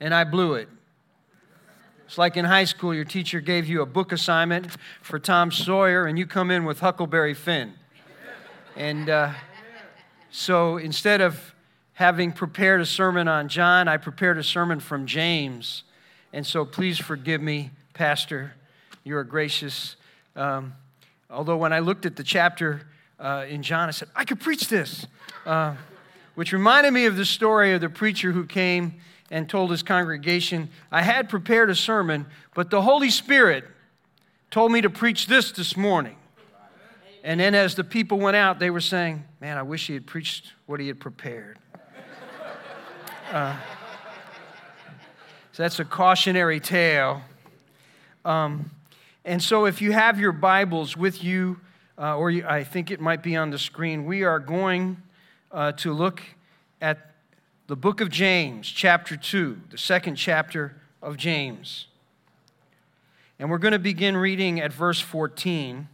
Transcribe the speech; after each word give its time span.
and 0.00 0.14
I 0.14 0.24
blew 0.24 0.54
it. 0.54 0.68
It's 2.06 2.18
like 2.18 2.36
in 2.36 2.44
high 2.44 2.64
school, 2.64 2.94
your 2.94 3.04
teacher 3.04 3.40
gave 3.40 3.66
you 3.66 3.80
a 3.82 3.86
book 3.86 4.12
assignment 4.12 4.68
for 5.00 5.18
Tom 5.18 5.50
Sawyer, 5.50 6.06
and 6.06 6.18
you 6.18 6.26
come 6.26 6.50
in 6.50 6.64
with 6.64 6.80
Huckleberry 6.80 7.34
Finn. 7.34 7.72
And 8.76 9.08
uh, 9.08 9.32
so 10.30 10.76
instead 10.76 11.20
of 11.20 11.54
having 11.94 12.32
prepared 12.32 12.80
a 12.80 12.86
sermon 12.86 13.28
on 13.28 13.48
John, 13.48 13.88
I 13.88 13.96
prepared 13.96 14.36
a 14.36 14.42
sermon 14.42 14.80
from 14.80 15.06
James. 15.06 15.84
And 16.32 16.46
so 16.46 16.64
please 16.64 16.98
forgive 16.98 17.40
me, 17.40 17.70
Pastor. 17.94 18.54
You 19.04 19.16
are 19.16 19.24
gracious. 19.24 19.96
Um, 20.36 20.74
although 21.30 21.56
when 21.56 21.72
I 21.72 21.78
looked 21.78 22.04
at 22.04 22.16
the 22.16 22.24
chapter 22.24 22.82
uh, 23.18 23.46
in 23.48 23.62
John, 23.62 23.88
I 23.88 23.92
said, 23.92 24.08
I 24.14 24.24
could 24.24 24.40
preach 24.40 24.68
this. 24.68 25.06
Uh, 25.46 25.74
which 26.34 26.52
reminded 26.52 26.92
me 26.92 27.06
of 27.06 27.16
the 27.16 27.24
story 27.24 27.72
of 27.74 27.80
the 27.80 27.88
preacher 27.88 28.32
who 28.32 28.44
came 28.44 28.94
and 29.34 29.48
told 29.48 29.68
his 29.72 29.82
congregation, 29.82 30.68
I 30.92 31.02
had 31.02 31.28
prepared 31.28 31.68
a 31.68 31.74
sermon, 31.74 32.26
but 32.54 32.70
the 32.70 32.80
Holy 32.80 33.10
Spirit 33.10 33.64
told 34.48 34.70
me 34.70 34.80
to 34.80 34.88
preach 34.88 35.26
this 35.26 35.50
this 35.50 35.76
morning. 35.76 36.14
And 37.24 37.40
then 37.40 37.52
as 37.52 37.74
the 37.74 37.82
people 37.82 38.20
went 38.20 38.36
out, 38.36 38.60
they 38.60 38.70
were 38.70 38.80
saying, 38.80 39.24
Man, 39.40 39.58
I 39.58 39.64
wish 39.64 39.88
he 39.88 39.94
had 39.94 40.06
preached 40.06 40.52
what 40.66 40.78
he 40.78 40.86
had 40.86 41.00
prepared. 41.00 41.58
Uh, 43.32 43.56
so 45.50 45.64
that's 45.64 45.80
a 45.80 45.84
cautionary 45.84 46.60
tale. 46.60 47.20
Um, 48.24 48.70
and 49.24 49.42
so 49.42 49.64
if 49.64 49.82
you 49.82 49.90
have 49.90 50.20
your 50.20 50.30
Bibles 50.30 50.96
with 50.96 51.24
you, 51.24 51.58
uh, 51.98 52.16
or 52.16 52.30
you, 52.30 52.46
I 52.46 52.62
think 52.62 52.92
it 52.92 53.00
might 53.00 53.24
be 53.24 53.34
on 53.34 53.50
the 53.50 53.58
screen, 53.58 54.04
we 54.04 54.22
are 54.22 54.38
going 54.38 54.96
uh, 55.50 55.72
to 55.72 55.92
look 55.92 56.22
at 56.80 57.13
the 57.66 57.76
book 57.76 58.00
of 58.00 58.10
James, 58.10 58.68
chapter 58.68 59.16
2, 59.16 59.58
the 59.70 59.78
second 59.78 60.16
chapter 60.16 60.76
of 61.00 61.16
James. 61.16 61.86
And 63.38 63.50
we're 63.50 63.58
going 63.58 63.72
to 63.72 63.78
begin 63.78 64.16
reading 64.16 64.60
at 64.60 64.72
verse 64.72 65.00
14. 65.00 65.88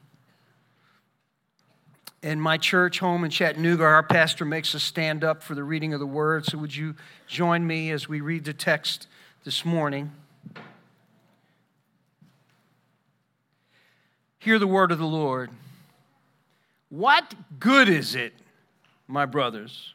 In 2.22 2.40
my 2.40 2.58
church 2.58 2.98
home 2.98 3.24
in 3.24 3.30
Chattanooga, 3.30 3.84
our 3.84 4.02
pastor 4.02 4.44
makes 4.44 4.74
us 4.74 4.82
stand 4.82 5.24
up 5.24 5.42
for 5.42 5.54
the 5.54 5.64
reading 5.64 5.94
of 5.94 6.00
the 6.00 6.06
word. 6.06 6.44
So, 6.44 6.58
would 6.58 6.74
you 6.74 6.94
join 7.26 7.66
me 7.66 7.90
as 7.92 8.08
we 8.08 8.20
read 8.20 8.44
the 8.44 8.52
text 8.52 9.06
this 9.44 9.64
morning? 9.64 10.12
Hear 14.38 14.58
the 14.58 14.66
word 14.66 14.92
of 14.92 14.98
the 14.98 15.06
Lord. 15.06 15.50
What 16.90 17.34
good 17.58 17.88
is 17.88 18.14
it, 18.14 18.34
my 19.06 19.24
brothers? 19.24 19.94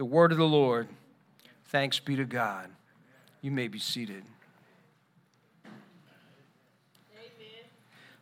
The 0.00 0.06
word 0.06 0.32
of 0.32 0.38
the 0.38 0.44
Lord. 0.44 0.88
Thanks 1.66 2.00
be 2.00 2.16
to 2.16 2.24
God. 2.24 2.70
You 3.42 3.50
may 3.50 3.68
be 3.68 3.78
seated. 3.78 4.22
Amen. 5.66 7.28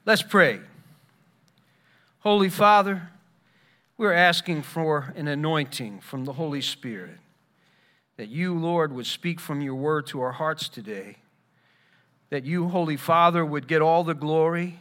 Let's 0.05 0.23
pray. 0.23 0.59
Holy 2.19 2.49
Father, 2.49 3.11
we're 3.97 4.13
asking 4.13 4.63
for 4.63 5.15
an 5.15 5.29
anointing 5.29 6.01
from 6.01 6.25
the 6.25 6.33
Holy 6.33 6.63
Spirit, 6.63 7.19
that 8.17 8.27
you, 8.27 8.59
Lord, 8.59 8.93
would 8.93 9.07
speak 9.07 9.39
from 9.39 9.61
your 9.61 9.77
word 9.77 10.09
to 10.09 10.21
our 10.21 10.33
hearts 10.33 10.69
today, 10.69 11.19
that 12.31 12.45
you, 12.45 12.71
Holy 12.71 12.97
Father, 12.97 13.47
would 13.47 13.69
get 13.69 13.83
all 13.83 14.03
the 14.03 14.15
glory 14.15 14.81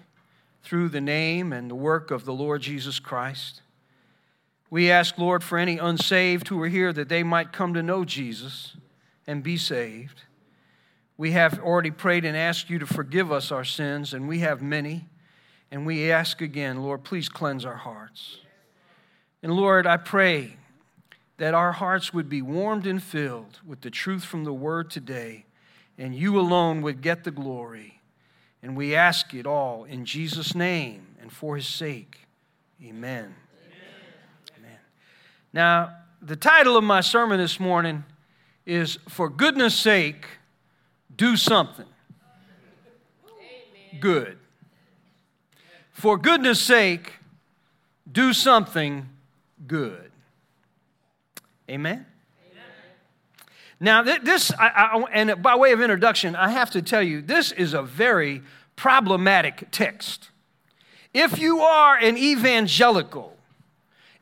through 0.64 0.90
the 0.90 1.00
name 1.00 1.54
and 1.54 1.70
the 1.70 1.76
work 1.76 2.10
of 2.10 2.26
the 2.26 2.34
Lord 2.34 2.64
Jesus 2.64 2.98
Christ. 2.98 3.62
We 4.70 4.92
ask, 4.92 5.18
Lord, 5.18 5.44
for 5.44 5.58
any 5.58 5.78
unsaved 5.78 6.50
who 6.50 6.62
are 6.62 6.68
here 6.68 6.92
that 6.92 7.10
they 7.10 7.24
might 7.24 7.54
come 7.54 7.74
to 7.74 7.84
know 7.84 8.04
Jesus 8.04 8.76
and 9.26 9.44
be 9.44 9.58
saved. 9.58 10.24
We 11.18 11.32
have 11.32 11.60
already 11.60 11.92
prayed 11.92 12.26
and 12.26 12.36
asked 12.36 12.70
you 12.70 12.78
to 12.80 12.86
forgive 12.86 13.32
us 13.32 13.52
our 13.52 13.64
sins, 13.64 14.14
and 14.14 14.28
we 14.28 14.40
have 14.40 14.62
many. 14.62 15.06
And 15.72 15.86
we 15.86 16.12
ask 16.12 16.42
again, 16.42 16.82
Lord, 16.82 17.04
please 17.04 17.28
cleanse 17.28 17.66
our 17.66 17.76
hearts. 17.76 18.40
And 19.42 19.54
Lord, 19.54 19.88
I 19.88 19.98
pray 19.98 20.58
that 21.38 21.54
our 21.54 21.72
hearts 21.72 22.14
would 22.14 22.30
be 22.30 22.42
warmed 22.42 22.88
and 22.88 23.02
filled 23.02 23.60
with 23.66 23.82
the 23.82 23.92
truth 23.92 24.24
from 24.24 24.44
the 24.44 24.54
word 24.54 24.90
today, 24.90 25.46
and 25.98 26.16
you 26.16 26.40
alone 26.40 26.82
would 26.82 27.02
get 27.02 27.24
the 27.24 27.32
glory. 27.32 28.02
And 28.64 28.76
we 28.76 28.96
ask 28.96 29.34
it 29.34 29.46
all 29.46 29.84
in 29.84 30.06
Jesus' 30.06 30.56
name 30.56 31.16
and 31.22 31.32
for 31.32 31.56
his 31.56 31.68
sake. 31.68 32.28
Amen. 32.84 33.36
Now, 35.54 35.94
the 36.22 36.36
title 36.36 36.78
of 36.78 36.84
my 36.84 37.02
sermon 37.02 37.38
this 37.40 37.60
morning 37.60 38.04
is 38.66 39.00
For 39.08 39.30
Goodness 39.30 39.76
Sake, 39.76 40.28
Do 41.16 41.36
Something 41.36 41.86
Amen. 43.98 44.02
Good. 44.02 44.38
For 45.92 46.18
goodness 46.18 46.62
sake, 46.62 47.14
do 48.12 48.34
something 48.34 49.10
good. 49.66 50.12
Amen? 51.70 52.06
Now, 53.80 54.02
this, 54.02 54.52
I, 54.54 54.68
I, 54.68 55.06
and 55.12 55.42
by 55.42 55.56
way 55.56 55.72
of 55.72 55.82
introduction, 55.82 56.36
I 56.36 56.50
have 56.50 56.72
to 56.72 56.82
tell 56.82 57.02
you, 57.02 57.22
this 57.22 57.52
is 57.52 57.74
a 57.74 57.84
very 57.84 58.42
problematic 58.76 59.68
text. 59.72 60.30
If 61.14 61.40
you 61.40 61.60
are 61.60 61.96
an 61.96 62.18
evangelical, 62.18 63.37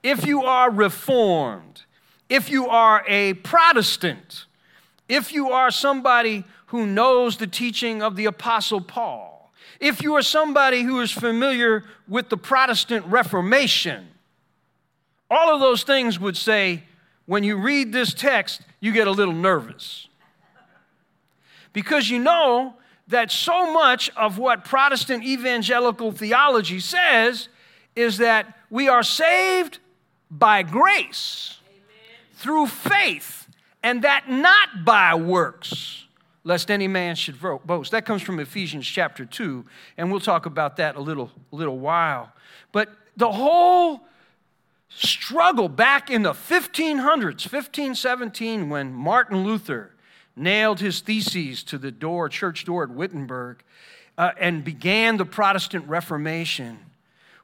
if 0.05 0.23
you 0.23 0.43
are 0.43 0.69
reformed, 0.69 1.81
if 2.29 2.47
you 2.51 2.67
are 2.67 3.03
a 3.07 3.33
Protestant, 3.33 4.45
if 5.09 5.33
you 5.33 5.49
are 5.49 5.71
somebody 5.71 6.43
who 6.67 6.85
knows 6.85 7.37
the 7.37 7.47
teaching 7.47 8.03
of 8.03 8.15
the 8.15 8.25
Apostle 8.25 8.81
Paul, 8.81 9.51
if 9.79 10.03
you 10.03 10.13
are 10.13 10.21
somebody 10.21 10.83
who 10.83 11.01
is 11.01 11.11
familiar 11.11 11.85
with 12.07 12.29
the 12.29 12.37
Protestant 12.37 13.03
Reformation, 13.07 14.07
all 15.31 15.51
of 15.51 15.59
those 15.59 15.81
things 15.81 16.19
would 16.19 16.37
say, 16.37 16.83
when 17.25 17.43
you 17.43 17.57
read 17.57 17.91
this 17.91 18.13
text, 18.13 18.61
you 18.79 18.91
get 18.91 19.07
a 19.07 19.11
little 19.11 19.33
nervous. 19.33 20.07
Because 21.73 22.11
you 22.11 22.19
know 22.19 22.75
that 23.07 23.31
so 23.31 23.73
much 23.73 24.11
of 24.15 24.37
what 24.37 24.65
Protestant 24.65 25.23
evangelical 25.23 26.11
theology 26.11 26.79
says 26.79 27.49
is 27.95 28.19
that 28.19 28.55
we 28.69 28.87
are 28.87 29.01
saved 29.01 29.79
by 30.30 30.63
grace 30.63 31.60
through 32.33 32.68
faith, 32.68 33.48
and 33.83 34.04
that 34.04 34.30
not 34.30 34.83
by 34.83 35.16
works, 35.16 36.06
lest 36.44 36.69
any 36.69 36.88
man 36.88 37.16
should 37.16 37.39
boast. 37.66 37.92
That 37.92 38.06
comes 38.06 38.22
from 38.22 38.39
Ephesians 38.39 38.86
chapter 38.86 39.25
2, 39.25 39.66
and 39.98 40.12
we'll 40.12 40.19
talk 40.19 40.45
about 40.45 40.77
that 40.77 40.95
a 40.95 41.01
little, 41.01 41.31
little 41.51 41.80
while. 41.80 42.31
But 42.72 42.89
the 43.18 43.31
whole 43.31 44.01
struggle 44.89 45.69
back 45.69 46.10
in 46.10 46.24
the 46.24 46.33
1500s, 46.33 47.51
1517, 47.51 48.69
when 48.69 48.94
Martin 48.94 49.44
Luther 49.44 49.92
nailed 50.36 50.80
his 50.80 51.00
theses 51.00 51.63
to 51.63 51.77
the 51.77 51.92
door, 51.92 52.30
church 52.30 52.66
door 52.66 52.83
at 52.83 52.89
Wittenberg, 52.89 53.63
uh, 54.18 54.31
and 54.39 54.63
began 54.63 55.18
the 55.18 55.25
Protestant 55.25 55.88
Reformation, 55.88 56.80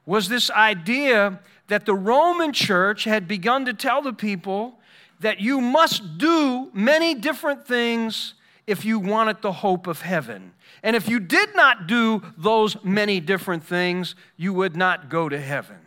was 0.06 0.28
this 0.28 0.50
idea 0.50 1.40
that 1.68 1.86
the 1.86 1.94
Roman 1.94 2.52
church 2.52 3.04
had 3.04 3.28
begun 3.28 3.64
to 3.66 3.72
tell 3.72 4.02
the 4.02 4.12
people 4.12 4.78
that 5.20 5.40
you 5.40 5.60
must 5.60 6.18
do 6.18 6.70
many 6.74 7.14
different 7.14 7.66
things 7.66 8.34
if 8.66 8.84
you 8.84 8.98
wanted 8.98 9.40
the 9.42 9.52
hope 9.52 9.86
of 9.86 10.02
heaven. 10.02 10.52
And 10.82 10.96
if 10.96 11.08
you 11.08 11.20
did 11.20 11.54
not 11.54 11.86
do 11.86 12.22
those 12.36 12.76
many 12.84 13.20
different 13.20 13.64
things, 13.64 14.14
you 14.36 14.52
would 14.52 14.76
not 14.76 15.08
go 15.08 15.28
to 15.28 15.40
heaven. 15.40 15.78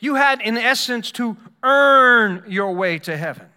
You 0.00 0.14
had, 0.14 0.40
in 0.40 0.56
essence, 0.56 1.10
to 1.12 1.36
earn 1.62 2.44
your 2.46 2.72
way 2.72 2.98
to 3.00 3.16
heaven. 3.16 3.48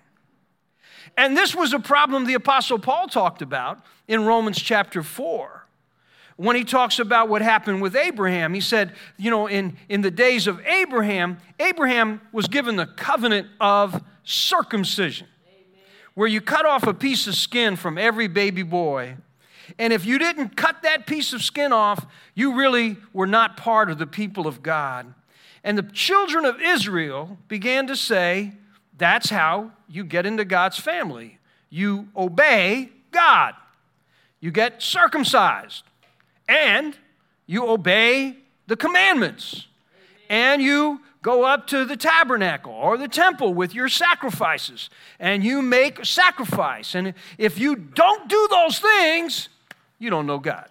And 1.17 1.37
this 1.37 1.53
was 1.53 1.73
a 1.73 1.79
problem 1.79 2.25
the 2.25 2.33
Apostle 2.33 2.79
Paul 2.79 3.07
talked 3.07 3.41
about 3.41 3.83
in 4.07 4.25
Romans 4.25 4.59
chapter 4.59 5.03
4. 5.03 5.60
When 6.41 6.55
he 6.55 6.63
talks 6.63 6.97
about 6.97 7.29
what 7.29 7.43
happened 7.43 7.83
with 7.83 7.95
Abraham, 7.95 8.55
he 8.55 8.61
said, 8.61 8.93
you 9.15 9.29
know, 9.29 9.45
in, 9.45 9.77
in 9.89 10.01
the 10.01 10.09
days 10.09 10.47
of 10.47 10.59
Abraham, 10.65 11.37
Abraham 11.59 12.19
was 12.31 12.47
given 12.47 12.77
the 12.77 12.87
covenant 12.87 13.47
of 13.59 14.03
circumcision, 14.23 15.27
Amen. 15.45 15.83
where 16.15 16.27
you 16.27 16.41
cut 16.41 16.65
off 16.65 16.87
a 16.87 16.95
piece 16.95 17.27
of 17.27 17.35
skin 17.35 17.75
from 17.75 17.95
every 17.95 18.27
baby 18.27 18.63
boy. 18.63 19.17
And 19.77 19.93
if 19.93 20.03
you 20.03 20.17
didn't 20.17 20.57
cut 20.57 20.81
that 20.81 21.05
piece 21.05 21.31
of 21.31 21.43
skin 21.43 21.71
off, 21.71 22.07
you 22.33 22.55
really 22.55 22.97
were 23.13 23.27
not 23.27 23.55
part 23.55 23.91
of 23.91 23.99
the 23.99 24.07
people 24.07 24.47
of 24.47 24.63
God. 24.63 25.13
And 25.63 25.77
the 25.77 25.83
children 25.83 26.45
of 26.45 26.59
Israel 26.59 27.37
began 27.49 27.85
to 27.85 27.95
say, 27.95 28.53
that's 28.97 29.29
how 29.29 29.73
you 29.87 30.03
get 30.03 30.25
into 30.25 30.43
God's 30.43 30.79
family. 30.79 31.37
You 31.69 32.07
obey 32.17 32.89
God, 33.11 33.53
you 34.39 34.49
get 34.49 34.81
circumcised, 34.81 35.83
and 36.47 36.97
you 37.45 37.67
obey 37.67 38.37
the 38.67 38.75
commandments, 38.75 39.67
and 40.29 40.61
you 40.61 41.01
go 41.21 41.43
up 41.43 41.67
to 41.67 41.85
the 41.85 41.97
tabernacle 41.97 42.71
or 42.71 42.97
the 42.97 43.07
temple 43.07 43.53
with 43.53 43.75
your 43.75 43.87
sacrifices 43.87 44.89
and 45.19 45.43
you 45.43 45.61
make 45.61 46.03
sacrifice. 46.03 46.95
And 46.95 47.13
if 47.37 47.59
you 47.59 47.75
don't 47.75 48.27
do 48.27 48.47
those 48.49 48.79
things, 48.79 49.49
you 49.99 50.09
don't 50.09 50.25
know 50.25 50.39
God. 50.39 50.67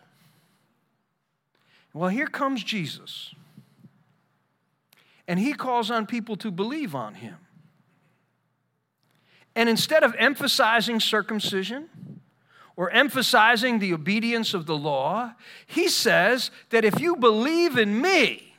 Well, 1.92 2.08
here 2.08 2.26
comes 2.26 2.64
Jesus. 2.64 3.34
And 5.28 5.38
he 5.38 5.52
calls 5.52 5.90
on 5.90 6.06
people 6.06 6.36
to 6.36 6.50
believe 6.50 6.94
on 6.94 7.14
him. 7.14 7.36
And 9.54 9.68
instead 9.68 10.02
of 10.02 10.14
emphasizing 10.18 10.98
circumcision 10.98 11.88
or 12.80 12.88
emphasizing 12.92 13.78
the 13.78 13.92
obedience 13.92 14.54
of 14.54 14.64
the 14.64 14.74
law, 14.74 15.34
he 15.66 15.86
says 15.86 16.50
that 16.70 16.82
if 16.82 16.98
you 16.98 17.14
believe 17.14 17.76
in 17.76 18.00
me 18.00 18.54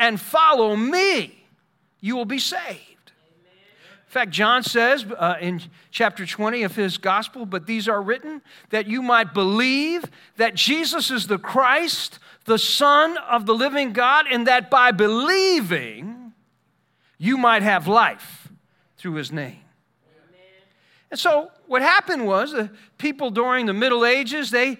and 0.00 0.20
follow 0.20 0.74
me, 0.74 1.44
you 2.00 2.16
will 2.16 2.24
be 2.24 2.40
saved. 2.40 3.12
In 3.12 4.08
fact, 4.08 4.32
John 4.32 4.64
says 4.64 5.06
uh, 5.16 5.36
in 5.40 5.62
chapter 5.92 6.26
20 6.26 6.64
of 6.64 6.74
his 6.74 6.98
gospel, 6.98 7.46
but 7.46 7.68
these 7.68 7.86
are 7.86 8.02
written 8.02 8.42
that 8.70 8.88
you 8.88 9.02
might 9.02 9.32
believe 9.32 10.04
that 10.36 10.56
Jesus 10.56 11.12
is 11.12 11.28
the 11.28 11.38
Christ, 11.38 12.18
the 12.46 12.58
Son 12.58 13.18
of 13.18 13.46
the 13.46 13.54
living 13.54 13.92
God, 13.92 14.26
and 14.28 14.48
that 14.48 14.68
by 14.68 14.90
believing 14.90 16.32
you 17.18 17.38
might 17.38 17.62
have 17.62 17.86
life 17.86 18.48
through 18.96 19.14
his 19.14 19.30
name. 19.30 19.60
And 21.10 21.18
so 21.18 21.50
what 21.66 21.82
happened 21.82 22.26
was 22.26 22.52
the 22.52 22.70
people 22.98 23.30
during 23.30 23.66
the 23.66 23.72
Middle 23.72 24.06
Ages, 24.06 24.50
they 24.50 24.78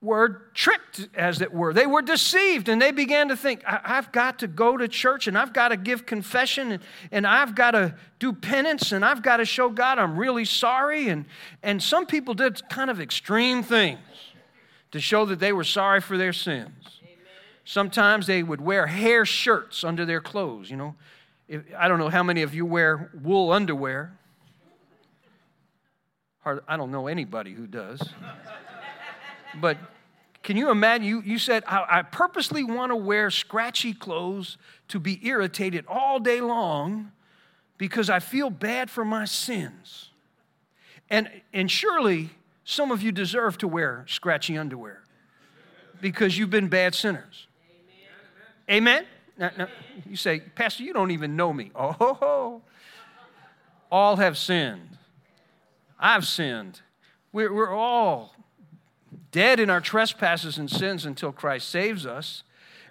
were 0.00 0.42
tricked, 0.54 1.08
as 1.14 1.40
it 1.40 1.52
were. 1.52 1.72
They 1.72 1.86
were 1.86 2.02
deceived, 2.02 2.68
and 2.68 2.80
they 2.80 2.92
began 2.92 3.28
to 3.28 3.36
think, 3.36 3.62
I've 3.66 4.12
got 4.12 4.38
to 4.40 4.46
go 4.46 4.76
to 4.76 4.86
church, 4.86 5.26
and 5.26 5.36
I've 5.36 5.52
got 5.52 5.68
to 5.68 5.76
give 5.76 6.06
confession, 6.06 6.72
and, 6.72 6.82
and 7.10 7.26
I've 7.26 7.54
got 7.54 7.72
to 7.72 7.94
do 8.20 8.32
penance, 8.32 8.92
and 8.92 9.04
I've 9.04 9.22
got 9.22 9.38
to 9.38 9.44
show 9.44 9.68
God 9.70 9.98
I'm 9.98 10.16
really 10.16 10.44
sorry. 10.44 11.08
And, 11.08 11.26
and 11.62 11.82
some 11.82 12.06
people 12.06 12.34
did 12.34 12.68
kind 12.68 12.90
of 12.90 13.00
extreme 13.00 13.62
things 13.62 13.98
to 14.92 15.00
show 15.00 15.24
that 15.26 15.40
they 15.40 15.52
were 15.52 15.64
sorry 15.64 16.00
for 16.00 16.16
their 16.16 16.32
sins. 16.32 17.00
Amen. 17.02 17.16
Sometimes 17.64 18.26
they 18.26 18.42
would 18.42 18.60
wear 18.60 18.86
hair 18.86 19.26
shirts 19.26 19.82
under 19.82 20.04
their 20.04 20.20
clothes, 20.20 20.70
you 20.70 20.76
know. 20.76 20.94
If, 21.48 21.62
I 21.76 21.88
don't 21.88 21.98
know 21.98 22.08
how 22.08 22.22
many 22.22 22.42
of 22.42 22.54
you 22.54 22.64
wear 22.66 23.10
wool 23.22 23.52
underwear. 23.52 24.17
I 26.68 26.76
don't 26.76 26.90
know 26.90 27.06
anybody 27.06 27.52
who 27.52 27.66
does. 27.66 28.00
but 29.60 29.78
can 30.42 30.56
you 30.56 30.70
imagine? 30.70 31.06
You, 31.06 31.22
you 31.22 31.38
said, 31.38 31.62
I, 31.66 31.98
I 31.98 32.02
purposely 32.02 32.64
want 32.64 32.92
to 32.92 32.96
wear 32.96 33.30
scratchy 33.30 33.92
clothes 33.92 34.56
to 34.88 34.98
be 34.98 35.24
irritated 35.26 35.84
all 35.88 36.18
day 36.20 36.40
long 36.40 37.12
because 37.76 38.10
I 38.10 38.18
feel 38.18 38.50
bad 38.50 38.90
for 38.90 39.04
my 39.04 39.24
sins. 39.24 40.10
And, 41.10 41.30
and 41.52 41.70
surely 41.70 42.30
some 42.64 42.90
of 42.90 43.02
you 43.02 43.12
deserve 43.12 43.58
to 43.58 43.68
wear 43.68 44.04
scratchy 44.08 44.58
underwear 44.58 45.02
because 46.00 46.36
you've 46.36 46.50
been 46.50 46.68
bad 46.68 46.94
sinners. 46.94 47.46
Amen? 48.68 48.96
Amen? 48.98 49.06
Now, 49.38 49.50
now, 49.56 49.68
you 50.08 50.16
say, 50.16 50.40
Pastor, 50.40 50.82
you 50.82 50.92
don't 50.92 51.12
even 51.12 51.36
know 51.36 51.52
me. 51.52 51.70
Oh, 51.74 51.92
ho, 51.92 52.14
ho. 52.14 52.62
all 53.90 54.16
have 54.16 54.36
sinned 54.36 54.97
I've 55.98 56.26
sinned. 56.26 56.80
We're, 57.32 57.52
we're 57.52 57.74
all 57.74 58.34
dead 59.30 59.60
in 59.60 59.70
our 59.70 59.80
trespasses 59.80 60.58
and 60.58 60.70
sins 60.70 61.04
until 61.04 61.32
Christ 61.32 61.68
saves 61.68 62.06
us. 62.06 62.42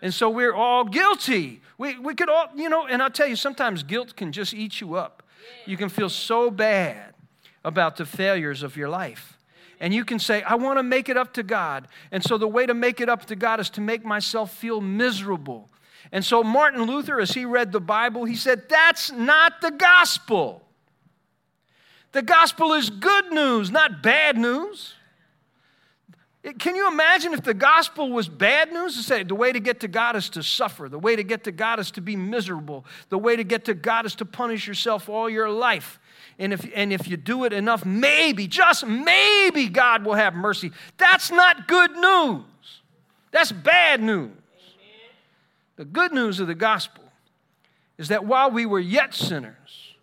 And 0.02 0.14
so 0.14 0.30
we're 0.30 0.54
all 0.54 0.84
guilty. 0.84 1.62
We, 1.78 1.98
we 1.98 2.14
could 2.14 2.30
all, 2.30 2.48
you 2.56 2.70
know, 2.70 2.86
and 2.86 3.02
I'll 3.02 3.10
tell 3.10 3.28
you, 3.28 3.36
sometimes 3.36 3.84
guilt 3.84 4.16
can 4.16 4.32
just 4.32 4.54
eat 4.54 4.80
you 4.80 4.96
up. 4.96 5.24
You 5.66 5.78
can 5.78 5.90
feel 5.90 6.10
so 6.10 6.52
bad 6.52 7.14
about 7.64 7.98
the 7.98 8.06
failures 8.06 8.64
of 8.64 8.78
your 8.78 8.90
life. 8.90 9.38
And 9.80 9.94
you 9.94 10.06
can 10.06 10.20
say, 10.20 10.42
I 10.44 10.56
want 10.56 10.80
to 10.80 10.84
make 10.84 11.10
it 11.10 11.18
up 11.18 11.34
to 11.34 11.44
God. 11.44 11.88
And 12.12 12.24
so 12.24 12.38
the 12.38 12.48
way 12.48 12.66
to 12.66 12.74
make 12.74 13.00
it 13.00 13.10
up 13.10 13.26
to 13.26 13.36
God 13.36 13.60
is 13.60 13.70
to 13.72 13.82
make 13.82 14.04
myself 14.04 14.54
feel 14.54 14.82
miserable. 14.82 15.70
And 16.12 16.24
so 16.24 16.44
Martin 16.44 16.84
Luther, 16.84 17.20
as 17.20 17.32
he 17.32 17.46
read 17.46 17.72
the 17.72 17.82
Bible, 17.82 18.26
he 18.26 18.36
said, 18.36 18.70
That's 18.70 19.12
not 19.12 19.62
the 19.62 19.72
gospel. 19.72 20.67
The 22.18 22.24
gospel 22.24 22.74
is 22.74 22.90
good 22.90 23.32
news, 23.32 23.70
not 23.70 24.02
bad 24.02 24.40
news. 24.40 24.96
Can 26.58 26.76
you 26.76 26.88
imagine 26.88 27.32
if 27.32 27.44
the 27.44 27.54
gospel 27.54 28.10
was 28.10 28.28
bad 28.28 28.74
news? 28.74 28.98
To 28.98 29.04
say 29.04 29.22
the 29.22 29.36
way 29.36 29.52
to 29.52 29.60
get 29.60 29.82
to 29.82 29.88
God 29.88 30.16
is 30.16 30.28
to 30.32 30.42
suffer, 30.42 30.90
the 30.90 30.98
way 30.98 31.16
to 31.16 31.22
get 31.22 31.44
to 31.44 31.52
God 31.52 31.80
is 31.80 31.92
to 31.92 32.02
be 32.02 32.16
miserable, 32.16 32.86
the 33.10 33.20
way 33.20 33.36
to 33.36 33.44
get 33.44 33.66
to 33.66 33.76
God 33.76 34.08
is 34.08 34.16
to 34.16 34.26
punish 34.26 34.68
yourself 34.68 35.10
all 35.10 35.30
your 35.30 35.48
life. 35.48 36.00
And 36.40 36.54
if, 36.54 36.68
and 36.74 36.92
if 36.92 37.08
you 37.08 37.18
do 37.18 37.44
it 37.44 37.54
enough, 37.54 37.86
maybe, 37.86 38.48
just 38.48 38.84
maybe, 38.84 39.68
God 39.68 40.04
will 40.04 40.16
have 40.16 40.34
mercy. 40.34 40.72
That's 40.98 41.30
not 41.30 41.68
good 41.68 41.92
news. 41.92 42.46
That's 43.30 43.52
bad 43.52 44.02
news. 44.02 44.32
The 45.76 45.86
good 45.86 46.14
news 46.14 46.40
of 46.40 46.48
the 46.48 46.56
gospel 46.56 47.04
is 48.00 48.08
that 48.08 48.26
while 48.26 48.50
we 48.50 48.66
were 48.66 48.80
yet 48.80 49.14
sinners, 49.14 49.94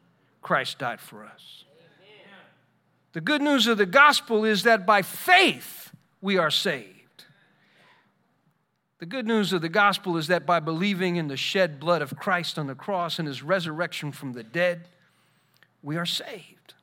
Christ 0.42 0.78
died 0.78 1.00
for 1.00 1.25
us. 1.25 1.63
The 3.14 3.21
good 3.21 3.42
news 3.42 3.68
of 3.68 3.78
the 3.78 3.87
gospel 3.87 4.44
is 4.44 4.64
that 4.64 4.85
by 4.85 5.02
faith 5.02 5.92
we 6.21 6.37
are 6.37 6.50
saved. 6.50 7.25
The 8.99 9.06
good 9.06 9.26
news 9.26 9.52
of 9.52 9.62
the 9.62 9.68
gospel 9.68 10.16
is 10.16 10.26
that 10.26 10.44
by 10.44 10.59
believing 10.59 11.14
in 11.14 11.28
the 11.28 11.37
shed 11.37 11.78
blood 11.78 12.02
of 12.02 12.16
Christ 12.16 12.59
on 12.59 12.66
the 12.66 12.75
cross 12.75 13.21
and 13.21 13.28
his 13.28 13.40
resurrection 13.40 14.11
from 14.11 14.33
the 14.33 14.42
dead, 14.42 14.88
we 15.80 15.97
are 15.97 16.06
saved. 16.06 16.75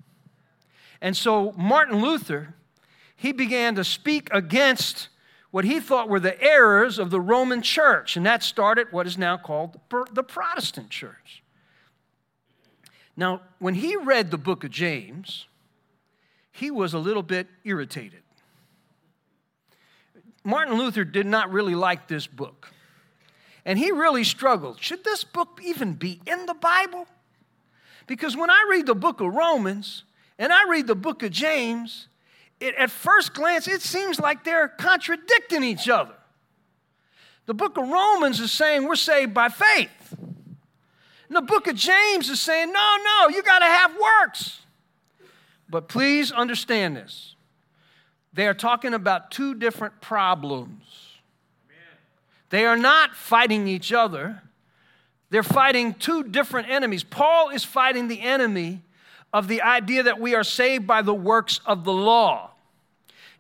And 1.02 1.18
so 1.18 1.52
Martin 1.58 2.02
Luther, 2.02 2.54
he 3.14 3.34
began 3.34 3.76
to 3.76 3.84
speak 3.84 4.30
against 4.32 5.10
what 5.50 5.66
he 5.66 5.82
thought 5.82 6.08
were 6.08 6.20
the 6.22 6.42
errors 6.42 6.98
of 6.98 7.10
the 7.10 7.20
Roman 7.20 7.62
church, 7.62 8.16
and 8.16 8.26
that 8.26 8.42
started 8.42 8.88
what 8.92 9.06
is 9.06 9.18
now 9.18 9.36
called 9.36 9.78
the 10.14 10.24
Protestant 10.24 10.90
church. 10.90 11.44
Now, 13.18 13.42
when 13.60 13.76
he 13.76 13.98
read 13.98 14.32
the 14.32 14.38
book 14.38 14.64
of 14.64 14.72
James, 14.72 15.48
he 16.52 16.72
was 16.72 16.94
a 16.94 17.00
little 17.00 17.24
bit 17.24 17.48
irritated. 17.64 18.22
Martin 20.44 20.78
Luther 20.78 21.04
did 21.04 21.26
not 21.26 21.52
really 21.52 21.76
like 21.76 22.08
this 22.08 22.28
book. 22.28 22.72
And 23.66 23.78
he 23.78 23.92
really 23.92 24.24
struggled. 24.24 24.82
Should 24.82 25.04
this 25.04 25.24
book 25.24 25.60
even 25.64 25.94
be 25.94 26.20
in 26.26 26.46
the 26.48 26.56
Bible? 26.56 27.06
Because 28.08 28.36
when 28.36 28.50
I 28.50 28.66
read 28.70 28.88
the 28.88 28.96
book 28.96 29.22
of 29.22 29.34
Romans 29.34 30.04
and 30.40 30.52
I 30.52 30.68
read 30.68 30.88
the 30.88 30.96
book 30.96 31.22
of 31.22 31.32
James, 31.32 32.08
it, 32.60 32.74
at 32.76 32.90
first 32.90 33.34
glance, 33.34 33.68
it 33.68 33.82
seems 33.82 34.20
like 34.20 34.44
they're 34.44 34.68
contradicting 34.68 35.64
each 35.64 35.88
other. 35.88 36.16
The 37.46 37.54
book 37.54 37.78
of 37.78 37.88
Romans 37.88 38.40
is 38.40 38.52
saying 38.52 38.88
we're 38.88 38.96
saved 38.96 39.34
by 39.34 39.50
faith. 39.50 40.16
And 40.20 41.36
the 41.36 41.42
book 41.42 41.68
of 41.68 41.76
James 41.76 42.30
is 42.30 42.42
saying, 42.42 42.72
no, 42.72 42.98
no, 43.04 43.30
you 43.30 43.44
got 43.44 43.60
to 43.60 43.66
have 43.66 43.92
works. 43.94 44.60
But 45.72 45.88
please 45.88 46.34
understand 46.34 46.98
this. 46.98 47.36
They 48.34 48.46
are 48.46 48.54
talking 48.54 48.94
about 48.94 49.32
two 49.32 49.56
different 49.56 50.02
problems. 50.02 50.84
They 52.50 52.66
are 52.66 52.78
not 52.78 53.16
fighting 53.16 53.68
each 53.68 53.94
other, 53.94 54.44
they're 55.30 55.44
fighting 55.44 55.94
two 55.94 56.24
different 56.24 56.70
enemies. 56.70 57.06
Paul 57.06 57.50
is 57.50 57.64
fighting 57.64 58.10
the 58.10 58.20
enemy 58.22 58.82
of 59.32 59.48
the 59.48 59.62
idea 59.62 60.04
that 60.04 60.20
we 60.20 60.36
are 60.36 60.44
saved 60.44 60.86
by 60.86 61.02
the 61.02 61.14
works 61.14 61.62
of 61.66 61.86
the 61.86 61.94
law. 61.94 62.52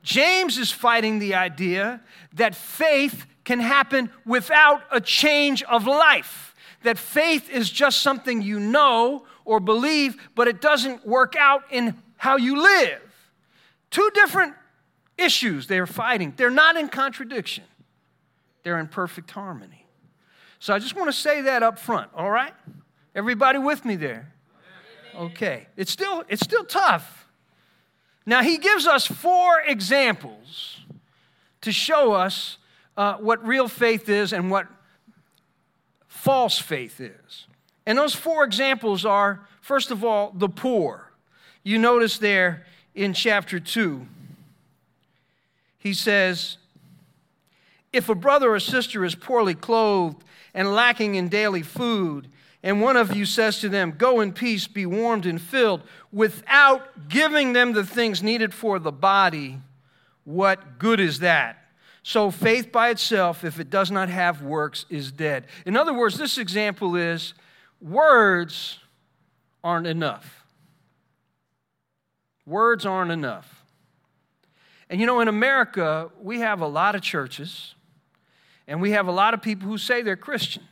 James 0.02 0.58
is 0.58 0.72
fighting 0.72 1.20
the 1.20 1.36
idea 1.36 2.00
that 2.34 2.56
faith 2.56 3.26
can 3.44 3.60
happen 3.60 4.10
without 4.26 4.84
a 4.90 5.02
change 5.02 5.64
of 5.64 5.86
life, 5.86 6.56
that 6.84 6.98
faith 6.98 7.50
is 7.50 7.70
just 7.70 8.02
something 8.02 8.42
you 8.42 8.58
know 8.58 9.26
or 9.44 9.60
believe, 9.60 10.16
but 10.34 10.48
it 10.48 10.62
doesn't 10.62 11.06
work 11.06 11.36
out 11.36 11.64
in 11.70 11.98
how 12.22 12.38
you 12.38 12.62
live. 12.62 13.02
Two 13.90 14.10
different 14.14 14.54
issues 15.18 15.68
they're 15.68 15.88
fighting. 15.88 16.34
They're 16.38 16.50
not 16.50 16.78
in 16.78 16.88
contradiction, 16.88 17.66
they're 18.64 18.80
in 18.80 18.88
perfect 18.88 19.32
harmony. 19.32 19.86
So 20.60 20.74
I 20.74 20.80
just 20.80 20.96
want 20.96 21.08
to 21.08 21.14
say 21.14 21.42
that 21.42 21.64
up 21.64 21.80
front, 21.80 22.12
all 22.16 22.30
right? 22.30 22.54
Everybody 23.16 23.58
with 23.58 23.84
me 23.84 23.96
there? 23.96 24.32
Okay. 25.16 25.68
It's 25.76 25.92
still, 25.92 26.24
it's 26.30 26.44
still 26.44 26.64
tough 26.64 27.22
now, 28.26 28.44
he 28.44 28.58
gives 28.58 28.86
us 28.86 29.06
four 29.06 29.62
examples 29.66 30.80
to 31.62 31.72
show 31.72 32.14
us 32.14 32.58
uh, 32.96 33.16
what 33.16 33.46
real 33.46 33.68
faith 33.68 34.10
is 34.10 34.32
and 34.32 34.52
what 34.52 34.68
false 36.08 36.60
faith 36.60 37.02
is. 37.02 37.48
And 37.86 37.98
those 37.98 38.14
four 38.14 38.44
examples 38.44 39.06
are 39.06 39.48
first 39.62 39.92
of 39.92 40.04
all, 40.04 40.34
the 40.36 40.50
poor. 40.50 41.11
You 41.64 41.78
notice 41.78 42.18
there 42.18 42.66
in 42.96 43.14
chapter 43.14 43.60
2, 43.60 44.06
he 45.78 45.94
says, 45.94 46.58
If 47.94 48.10
a 48.10 48.16
brother 48.16 48.54
or 48.54 48.60
sister 48.60 49.06
is 49.06 49.16
poorly 49.16 49.56
clothed 49.56 50.24
and 50.54 50.74
lacking 50.74 51.16
in 51.16 51.30
daily 51.30 51.62
food, 51.62 52.28
and 52.64 52.82
one 52.82 52.96
of 52.96 53.16
you 53.16 53.26
says 53.26 53.60
to 53.60 53.70
them, 53.70 53.96
Go 53.98 54.22
in 54.22 54.34
peace, 54.34 54.68
be 54.68 54.86
warmed 54.86 55.26
and 55.26 55.42
filled, 55.42 55.82
without 56.12 57.10
giving 57.10 57.54
them 57.54 57.74
the 57.74 57.86
things 57.86 58.22
needed 58.22 58.54
for 58.54 58.78
the 58.78 58.92
body, 58.92 59.60
what 60.26 60.78
good 60.78 61.00
is 61.00 61.20
that? 61.20 61.58
So, 62.04 62.32
faith 62.32 62.72
by 62.72 62.90
itself, 62.90 63.44
if 63.44 63.60
it 63.60 63.70
does 63.70 63.92
not 63.92 64.10
have 64.10 64.42
works, 64.42 64.86
is 64.90 65.12
dead. 65.12 65.46
In 65.66 65.78
other 65.78 65.94
words, 65.94 66.18
this 66.18 66.38
example 66.38 66.96
is 66.96 67.36
words 67.80 68.80
aren't 69.64 69.88
enough. 69.88 70.41
Words 72.46 72.86
aren't 72.86 73.12
enough. 73.12 73.64
And 74.90 75.00
you 75.00 75.06
know, 75.06 75.20
in 75.22 75.28
America, 75.28 76.10
we 76.22 76.40
have 76.40 76.62
a 76.62 76.68
lot 76.68 76.96
of 76.96 77.02
churches, 77.02 77.76
and 78.68 78.82
we 78.82 78.92
have 78.92 79.08
a 79.08 79.12
lot 79.12 79.34
of 79.34 79.42
people 79.42 79.68
who 79.68 79.78
say 79.78 80.02
they're 80.02 80.16
Christians. 80.16 80.66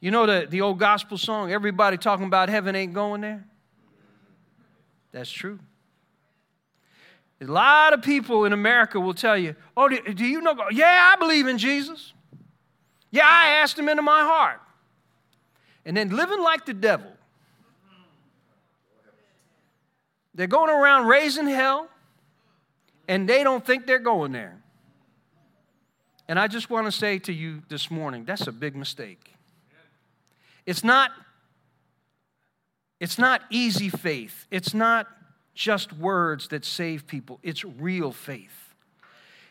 You 0.00 0.10
know 0.10 0.26
the, 0.26 0.46
the 0.48 0.60
old 0.60 0.78
gospel 0.78 1.18
song, 1.18 1.52
everybody 1.52 1.96
talking 1.96 2.26
about 2.26 2.48
heaven 2.48 2.74
ain't 2.74 2.94
going 2.94 3.20
there? 3.20 3.44
That's 5.12 5.30
true. 5.30 5.58
A 7.40 7.44
lot 7.44 7.92
of 7.92 8.02
people 8.02 8.44
in 8.44 8.52
America 8.52 8.98
will 8.98 9.14
tell 9.14 9.36
you, 9.36 9.54
Oh, 9.76 9.88
do, 9.88 10.14
do 10.14 10.24
you 10.24 10.40
know? 10.40 10.56
Yeah, 10.70 11.12
I 11.12 11.16
believe 11.16 11.46
in 11.46 11.58
Jesus. 11.58 12.12
Yeah, 13.10 13.26
I 13.28 13.60
asked 13.62 13.78
him 13.78 13.88
into 13.88 14.02
my 14.02 14.20
heart. 14.20 14.60
And 15.84 15.96
then 15.96 16.10
living 16.10 16.42
like 16.42 16.66
the 16.66 16.74
devil. 16.74 17.10
They're 20.38 20.46
going 20.46 20.70
around 20.70 21.08
raising 21.08 21.48
hell, 21.48 21.88
and 23.08 23.28
they 23.28 23.42
don't 23.42 23.66
think 23.66 23.88
they're 23.88 23.98
going 23.98 24.30
there. 24.30 24.62
And 26.28 26.38
I 26.38 26.46
just 26.46 26.70
want 26.70 26.86
to 26.86 26.92
say 26.92 27.18
to 27.18 27.32
you 27.32 27.64
this 27.68 27.90
morning 27.90 28.24
that's 28.24 28.46
a 28.46 28.52
big 28.52 28.76
mistake. 28.76 29.34
It's 30.64 30.84
not, 30.84 31.10
it's 33.00 33.18
not 33.18 33.42
easy 33.50 33.88
faith. 33.88 34.46
It's 34.52 34.74
not 34.74 35.08
just 35.56 35.92
words 35.92 36.46
that 36.48 36.64
save 36.64 37.08
people. 37.08 37.40
It's 37.42 37.64
real 37.64 38.12
faith. 38.12 38.76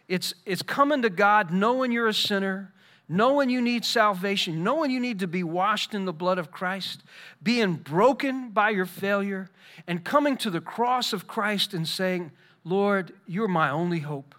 It's, 0.08 0.34
it's 0.46 0.62
coming 0.62 1.02
to 1.02 1.10
God 1.10 1.52
knowing 1.52 1.92
you're 1.92 2.08
a 2.08 2.14
sinner, 2.14 2.72
knowing 3.10 3.50
you 3.50 3.62
need 3.62 3.86
salvation, 3.86 4.64
knowing 4.64 4.92
you 4.92 5.00
need 5.00 5.20
to 5.20 5.28
be 5.28 5.44
washed 5.44 5.94
in 5.94 6.06
the 6.06 6.14
blood 6.14 6.38
of 6.38 6.52
Christ, 6.52 7.04
being 7.42 7.76
broken 7.76 8.50
by 8.50 8.72
your 8.72 8.86
failure, 8.86 9.50
and 9.88 10.04
coming 10.04 10.36
to 10.38 10.50
the 10.50 10.62
cross 10.62 11.14
of 11.14 11.28
Christ 11.28 11.74
and 11.74 11.88
saying, 11.88 12.32
Lord, 12.64 13.14
you're 13.26 13.48
my 13.48 13.70
only 13.70 14.00
hope. 14.00 14.36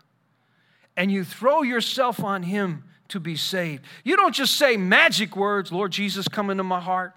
And 0.97 1.11
you 1.11 1.25
throw 1.25 1.63
yourself 1.63 2.23
on 2.23 2.43
Him 2.43 2.85
to 3.09 3.21
be 3.21 3.37
saved. 3.37 3.85
You 4.05 4.17
don't 4.17 4.35
just 4.35 4.57
say 4.57 4.77
magic 4.77 5.35
words, 5.37 5.73
Lord 5.73 5.93
Jesus, 5.93 6.29
come 6.29 6.51
into 6.51 6.65
my 6.65 6.81
heart. 6.81 7.15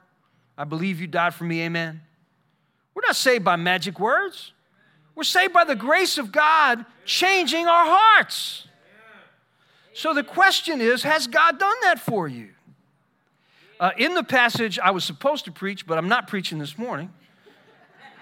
I 0.57 0.63
believe 0.63 1.01
you 1.01 1.07
died 1.07 1.33
for 1.33 1.43
me, 1.43 1.61
amen. 1.61 2.01
We're 2.93 3.01
not 3.05 3.15
saved 3.15 3.43
by 3.43 3.55
magic 3.55 3.99
words. 3.99 4.53
We're 5.15 5.23
saved 5.23 5.53
by 5.53 5.65
the 5.65 5.75
grace 5.75 6.17
of 6.17 6.31
God 6.31 6.85
changing 7.05 7.67
our 7.67 7.85
hearts. 7.85 8.67
So 9.93 10.13
the 10.13 10.23
question 10.23 10.81
is 10.81 11.03
Has 11.03 11.27
God 11.27 11.59
done 11.59 11.75
that 11.83 11.99
for 11.99 12.27
you? 12.27 12.49
Uh, 13.79 13.91
in 13.97 14.13
the 14.13 14.23
passage 14.23 14.77
I 14.79 14.91
was 14.91 15.03
supposed 15.03 15.45
to 15.45 15.51
preach, 15.51 15.87
but 15.87 15.97
I'm 15.97 16.07
not 16.07 16.27
preaching 16.27 16.59
this 16.59 16.77
morning, 16.77 17.11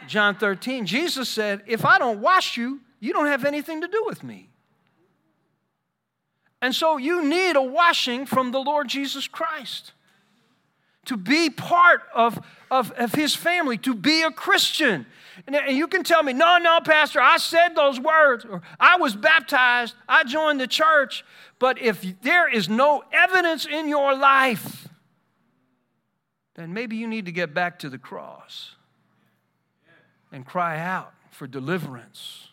John 0.07 0.35
13, 0.35 0.85
Jesus 0.85 1.29
said, 1.29 1.61
If 1.67 1.85
I 1.85 1.99
don't 1.99 2.21
wash 2.21 2.57
you, 2.57 2.79
you 2.99 3.13
don't 3.13 3.27
have 3.27 3.45
anything 3.45 3.81
to 3.81 3.87
do 3.87 4.03
with 4.07 4.23
me. 4.23 4.49
And 6.61 6.75
so 6.75 6.97
you 6.97 7.23
need 7.23 7.55
a 7.55 7.61
washing 7.61 8.25
from 8.25 8.51
the 8.51 8.59
Lord 8.59 8.87
Jesus 8.87 9.27
Christ 9.27 9.93
to 11.05 11.15
be 11.15 11.49
part 11.49 12.01
of, 12.13 12.39
of, 12.69 12.91
of 12.91 13.13
his 13.13 13.35
family, 13.35 13.77
to 13.79 13.93
be 13.93 14.21
a 14.21 14.31
Christian. 14.31 15.05
And, 15.47 15.77
you 15.77 15.87
can 15.87 16.03
tell 16.03 16.23
me, 16.23 16.33
no, 16.33 16.57
no, 16.57 16.79
Pastor, 16.81 17.19
I 17.19 17.37
said 17.37 17.75
those 17.75 17.99
words, 17.99 18.45
or 18.45 18.61
I 18.79 18.97
was 18.97 19.15
baptized, 19.15 19.95
I 20.07 20.23
joined 20.23 20.59
the 20.59 20.67
church. 20.67 21.23
But 21.59 21.79
if 21.81 22.21
there 22.21 22.47
is 22.47 22.69
no 22.69 23.03
evidence 23.11 23.65
in 23.65 23.87
your 23.87 24.15
life, 24.15 24.87
then 26.55 26.73
maybe 26.73 26.95
you 26.97 27.07
need 27.07 27.25
to 27.25 27.31
get 27.31 27.53
back 27.53 27.79
to 27.79 27.89
the 27.89 27.97
cross 27.97 28.75
and 30.31 30.45
cry 30.45 30.79
out 30.79 31.13
for 31.31 31.47
deliverance. 31.47 32.49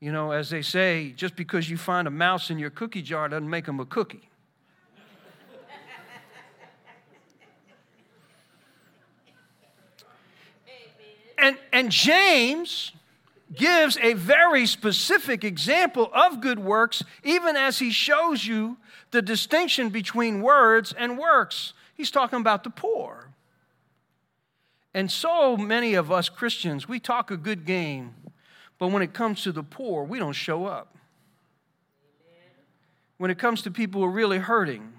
You 0.00 0.12
know, 0.12 0.32
as 0.32 0.50
they 0.50 0.62
say, 0.62 1.12
just 1.16 1.36
because 1.36 1.70
you 1.70 1.76
find 1.76 2.06
a 2.06 2.10
mouse 2.10 2.50
in 2.50 2.58
your 2.58 2.70
cookie 2.70 3.02
jar 3.02 3.28
doesn't 3.28 3.48
make 3.48 3.66
them 3.66 3.80
a 3.80 3.86
cookie. 3.86 4.28
And, 11.74 11.90
James 11.90 12.92
gives 13.54 13.98
a 13.98 14.14
very 14.14 14.66
specific 14.66 15.44
example 15.44 16.10
of 16.14 16.40
good 16.40 16.58
works, 16.58 17.02
even 17.22 17.56
as 17.56 17.78
he 17.78 17.90
shows 17.90 18.46
you 18.46 18.76
the 19.10 19.22
distinction 19.22 19.90
between 19.90 20.40
words 20.40 20.92
and 20.96 21.18
works. 21.18 21.72
He's 21.94 22.10
talking 22.10 22.40
about 22.40 22.64
the 22.64 22.70
poor. 22.70 23.28
And 24.92 25.10
so 25.10 25.56
many 25.56 25.94
of 25.94 26.10
us 26.10 26.28
Christians, 26.28 26.88
we 26.88 26.98
talk 26.98 27.30
a 27.30 27.36
good 27.36 27.64
game 27.64 28.14
but 28.78 28.88
when 28.88 29.02
it 29.02 29.12
comes 29.12 29.42
to 29.42 29.52
the 29.52 29.62
poor, 29.62 30.04
we 30.04 30.18
don't 30.18 30.32
show 30.32 30.66
up. 30.66 30.96
When 33.16 33.30
it 33.30 33.38
comes 33.38 33.62
to 33.62 33.70
people 33.70 34.00
who 34.00 34.08
are 34.08 34.10
really 34.10 34.38
hurting, 34.38 34.92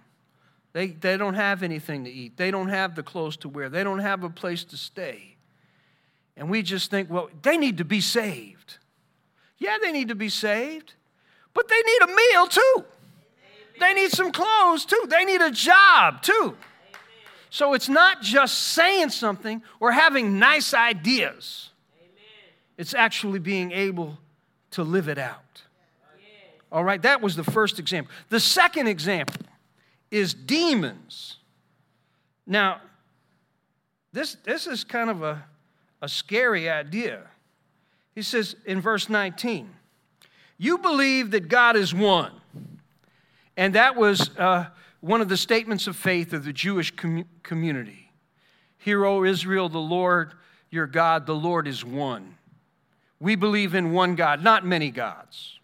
they, 0.74 0.88
they 0.88 1.18
don't 1.18 1.34
have 1.34 1.64
anything 1.64 2.06
to 2.06 2.10
eat. 2.10 2.38
They 2.38 2.50
don't 2.50 2.70
have 2.70 2.96
the 2.96 3.04
clothes 3.04 3.38
to 3.38 3.50
wear. 3.50 3.70
They 3.70 3.84
don't 3.84 4.00
have 4.00 4.24
a 4.24 4.30
place 4.30 4.64
to 4.66 4.78
stay. 4.78 5.35
And 6.38 6.50
we 6.50 6.62
just 6.62 6.92
think, 6.92 7.10
well, 7.10 7.30
they 7.42 7.58
need 7.58 7.78
to 7.78 7.86
be 7.86 8.02
saved. 8.02 8.78
Yeah, 9.58 9.78
they 9.82 9.92
need 9.92 10.10
to 10.10 10.16
be 10.16 10.30
saved, 10.30 10.94
but 11.54 11.68
they 11.68 11.82
need 11.82 12.02
a 12.04 12.08
meal 12.08 12.48
too. 12.48 12.86
They 13.80 13.94
need 13.94 14.12
some 14.12 14.32
clothes 14.32 14.86
too. 14.86 15.06
They 15.08 15.26
need 15.26 15.42
a 15.42 15.52
job 15.52 16.22
too. 16.22 16.56
So 17.50 17.74
it's 17.74 17.88
not 17.88 18.22
just 18.22 18.74
saying 18.74 19.12
something 19.12 19.64
or 19.80 19.92
having 19.92 20.40
nice 20.40 20.74
ideas, 20.74 21.70
it's 22.78 22.94
actually 22.94 23.40
being 23.40 23.72
able 23.72 24.18
to 24.72 24.84
live 24.84 25.08
it 25.08 25.18
out. 25.18 25.62
All 26.72 26.84
right, 26.84 27.02
that 27.04 27.22
was 27.22 27.38
the 27.38 27.44
first 27.44 27.80
example. 27.80 28.12
The 28.28 28.42
second 28.42 28.88
example 28.88 29.46
is 30.12 30.34
demons. 30.34 31.38
Now, 32.46 32.82
this, 34.12 34.36
this 34.44 34.68
is 34.68 34.84
kind 34.84 35.10
of 35.10 35.24
a, 35.24 35.44
a 36.06 36.08
scary 36.08 36.70
idea. 36.70 37.24
He 38.14 38.22
says 38.22 38.56
in 38.64 38.80
verse 38.80 39.10
19, 39.10 39.68
You 40.60 40.78
believe 40.78 41.32
that 41.32 41.48
God 41.48 41.76
is 41.76 41.96
one. 41.96 42.32
And 43.58 43.74
that 43.74 43.96
was 43.96 44.30
uh, 44.38 44.68
one 45.00 45.20
of 45.20 45.30
the 45.30 45.38
statements 45.38 45.88
of 45.88 45.96
faith 45.96 46.32
of 46.32 46.46
the 46.46 46.54
Jewish 46.54 46.92
com- 46.92 47.26
community. 47.42 48.12
Hear, 48.78 49.04
O 49.04 49.24
Israel, 49.24 49.68
the 49.68 49.80
Lord 49.80 50.34
your 50.70 50.86
God, 50.86 51.26
the 51.26 51.34
Lord 51.34 51.68
is 51.68 51.84
one. 51.84 52.38
We 53.20 53.36
believe 53.36 53.74
in 53.74 53.92
one 53.92 54.14
God, 54.14 54.44
not 54.44 54.64
many 54.64 54.92
gods. 54.92 55.58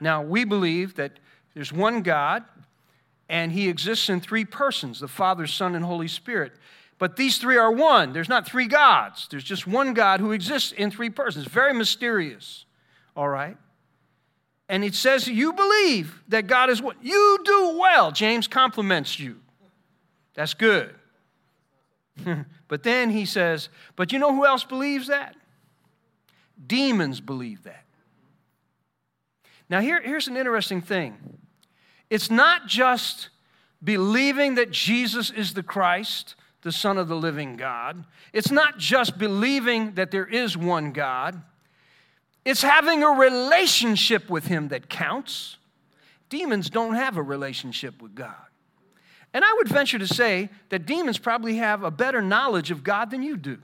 Now, 0.00 0.22
we 0.22 0.44
believe 0.44 0.94
that 0.94 1.18
there's 1.52 1.72
one 1.72 2.00
God, 2.00 2.44
and 3.28 3.52
He 3.52 3.68
exists 3.68 4.08
in 4.08 4.22
three 4.22 4.46
persons 4.46 5.00
the 5.00 5.08
Father, 5.08 5.46
Son, 5.46 5.74
and 5.74 5.84
Holy 5.84 6.08
Spirit. 6.08 6.52
But 7.00 7.16
these 7.16 7.38
three 7.38 7.56
are 7.56 7.72
one. 7.72 8.12
There's 8.12 8.28
not 8.28 8.46
three 8.46 8.66
gods, 8.66 9.26
there's 9.30 9.42
just 9.42 9.66
one 9.66 9.94
God 9.94 10.20
who 10.20 10.30
exists 10.30 10.70
in 10.70 10.92
three 10.92 11.10
persons. 11.10 11.46
Very 11.46 11.74
mysterious, 11.74 12.66
all 13.16 13.28
right? 13.28 13.56
And 14.68 14.84
it 14.84 14.94
says, 14.94 15.26
You 15.26 15.52
believe 15.54 16.22
that 16.28 16.46
God 16.46 16.70
is 16.70 16.80
what? 16.80 17.02
You 17.02 17.40
do 17.42 17.78
well. 17.80 18.12
James 18.12 18.46
compliments 18.46 19.18
you. 19.18 19.40
That's 20.34 20.54
good. 20.54 20.94
but 22.68 22.82
then 22.82 23.08
he 23.10 23.24
says, 23.24 23.70
But 23.96 24.12
you 24.12 24.18
know 24.18 24.34
who 24.34 24.44
else 24.44 24.62
believes 24.62 25.08
that? 25.08 25.34
Demons 26.64 27.20
believe 27.20 27.64
that. 27.64 27.84
Now, 29.70 29.80
here, 29.80 30.02
here's 30.02 30.28
an 30.28 30.36
interesting 30.36 30.82
thing 30.82 31.16
it's 32.10 32.30
not 32.30 32.66
just 32.66 33.30
believing 33.82 34.56
that 34.56 34.70
Jesus 34.70 35.30
is 35.30 35.54
the 35.54 35.62
Christ, 35.62 36.34
the 36.62 36.72
Son 36.72 36.98
of 36.98 37.08
the 37.08 37.16
living 37.16 37.56
God, 37.56 38.04
it's 38.32 38.50
not 38.50 38.78
just 38.78 39.18
believing 39.18 39.94
that 39.94 40.10
there 40.10 40.26
is 40.26 40.56
one 40.56 40.92
God, 40.92 41.40
it's 42.44 42.62
having 42.62 43.02
a 43.02 43.10
relationship 43.10 44.28
with 44.30 44.46
Him 44.46 44.68
that 44.68 44.88
counts. 44.88 45.56
Demons 46.28 46.70
don't 46.70 46.94
have 46.94 47.16
a 47.16 47.22
relationship 47.22 48.00
with 48.00 48.14
God. 48.14 48.34
And 49.32 49.44
I 49.44 49.52
would 49.54 49.68
venture 49.68 49.98
to 49.98 50.06
say 50.06 50.48
that 50.70 50.86
demons 50.86 51.18
probably 51.18 51.56
have 51.56 51.82
a 51.82 51.90
better 51.90 52.20
knowledge 52.20 52.70
of 52.70 52.82
God 52.82 53.10
than 53.10 53.22
you 53.22 53.36
do. 53.36 53.58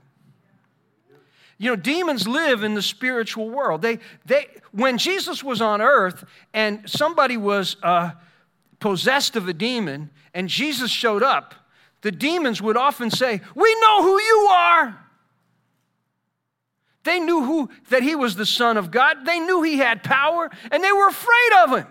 You 1.57 1.71
know, 1.71 1.75
demons 1.75 2.27
live 2.27 2.63
in 2.63 2.75
the 2.75 2.81
spiritual 2.81 3.49
world. 3.49 3.81
They, 3.81 3.99
they, 4.25 4.47
when 4.71 4.97
Jesus 4.97 5.43
was 5.43 5.59
on 5.59 5.81
earth 5.81 6.23
and 6.53 6.87
somebody 6.87 7.35
was 7.35 7.77
uh, 7.81 8.11
possessed 8.79 9.35
of 9.35 9.47
a 9.47 9.53
demon 9.53 10.11
and 10.33 10.47
Jesus 10.47 10.91
showed 10.91 11.23
up, 11.23 11.55
the 12.01 12.11
demons 12.11 12.61
would 12.61 12.77
often 12.77 13.09
say, 13.09 13.41
We 13.55 13.75
know 13.81 14.03
who 14.03 14.21
you 14.21 14.47
are. 14.51 15.03
They 17.03 17.19
knew 17.19 17.43
who, 17.43 17.69
that 17.89 18.03
he 18.03 18.15
was 18.15 18.35
the 18.35 18.45
Son 18.45 18.75
of 18.75 18.91
God. 18.91 19.25
They 19.25 19.39
knew 19.39 19.63
he 19.63 19.77
had 19.77 20.03
power, 20.03 20.49
and 20.71 20.83
they 20.83 20.91
were 20.91 21.07
afraid 21.07 21.51
of 21.63 21.77
him. 21.77 21.87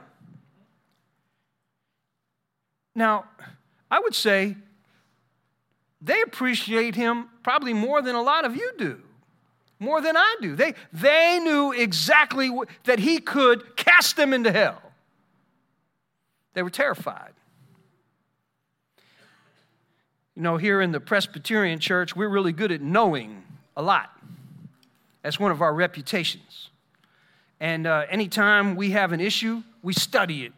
Now, 2.94 3.24
I 3.90 4.00
would 4.00 4.14
say 4.14 4.56
they 6.02 6.20
appreciate 6.20 6.94
him 6.94 7.28
probably 7.42 7.72
more 7.72 8.02
than 8.02 8.14
a 8.14 8.22
lot 8.22 8.44
of 8.44 8.56
you 8.56 8.72
do 8.76 9.00
more 9.78 10.00
than 10.00 10.16
I 10.16 10.36
do. 10.40 10.56
They, 10.56 10.74
they 10.92 11.38
knew 11.42 11.72
exactly 11.72 12.50
what, 12.50 12.68
that 12.84 12.98
he 12.98 13.18
could 13.18 13.76
cast 13.76 14.16
them 14.16 14.32
into 14.32 14.50
hell. 14.50 14.80
They 16.54 16.62
were 16.62 16.70
terrified. 16.70 17.32
You 20.36 20.42
know, 20.42 20.58
here 20.58 20.82
in 20.82 20.92
the 20.92 21.00
Presbyterian 21.00 21.78
church, 21.78 22.14
we're 22.14 22.28
really 22.28 22.52
good 22.52 22.70
at 22.70 22.82
knowing 22.82 23.42
a 23.74 23.80
lot. 23.80 24.10
That's 25.22 25.40
one 25.40 25.50
of 25.50 25.62
our 25.62 25.72
reputations. 25.72 26.68
And 27.58 27.86
uh, 27.86 28.04
anytime 28.10 28.76
we 28.76 28.90
have 28.90 29.12
an 29.12 29.20
issue, 29.20 29.62
we 29.82 29.94
study 29.94 30.44
it. 30.44 30.52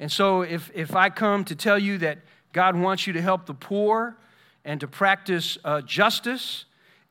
And 0.00 0.10
so 0.10 0.40
if, 0.40 0.70
if 0.74 0.96
I 0.96 1.10
come 1.10 1.44
to 1.44 1.54
tell 1.54 1.78
you 1.78 1.98
that 1.98 2.20
God 2.54 2.74
wants 2.74 3.06
you 3.06 3.12
to 3.12 3.20
help 3.20 3.44
the 3.44 3.54
poor 3.54 4.16
and 4.64 4.80
to 4.80 4.88
practice 4.88 5.58
uh, 5.62 5.82
justice, 5.82 6.64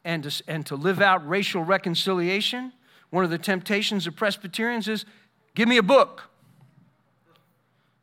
and 0.03 0.23
to, 0.23 0.43
and 0.47 0.65
to 0.65 0.75
live 0.75 1.01
out 1.01 1.27
racial 1.29 1.63
reconciliation, 1.63 2.73
one 3.11 3.23
of 3.23 3.29
the 3.29 3.37
temptations 3.37 4.07
of 4.07 4.15
Presbyterians 4.15 4.87
is 4.87 5.05
give 5.53 5.67
me 5.67 5.77
a 5.77 5.83
book. 5.83 6.23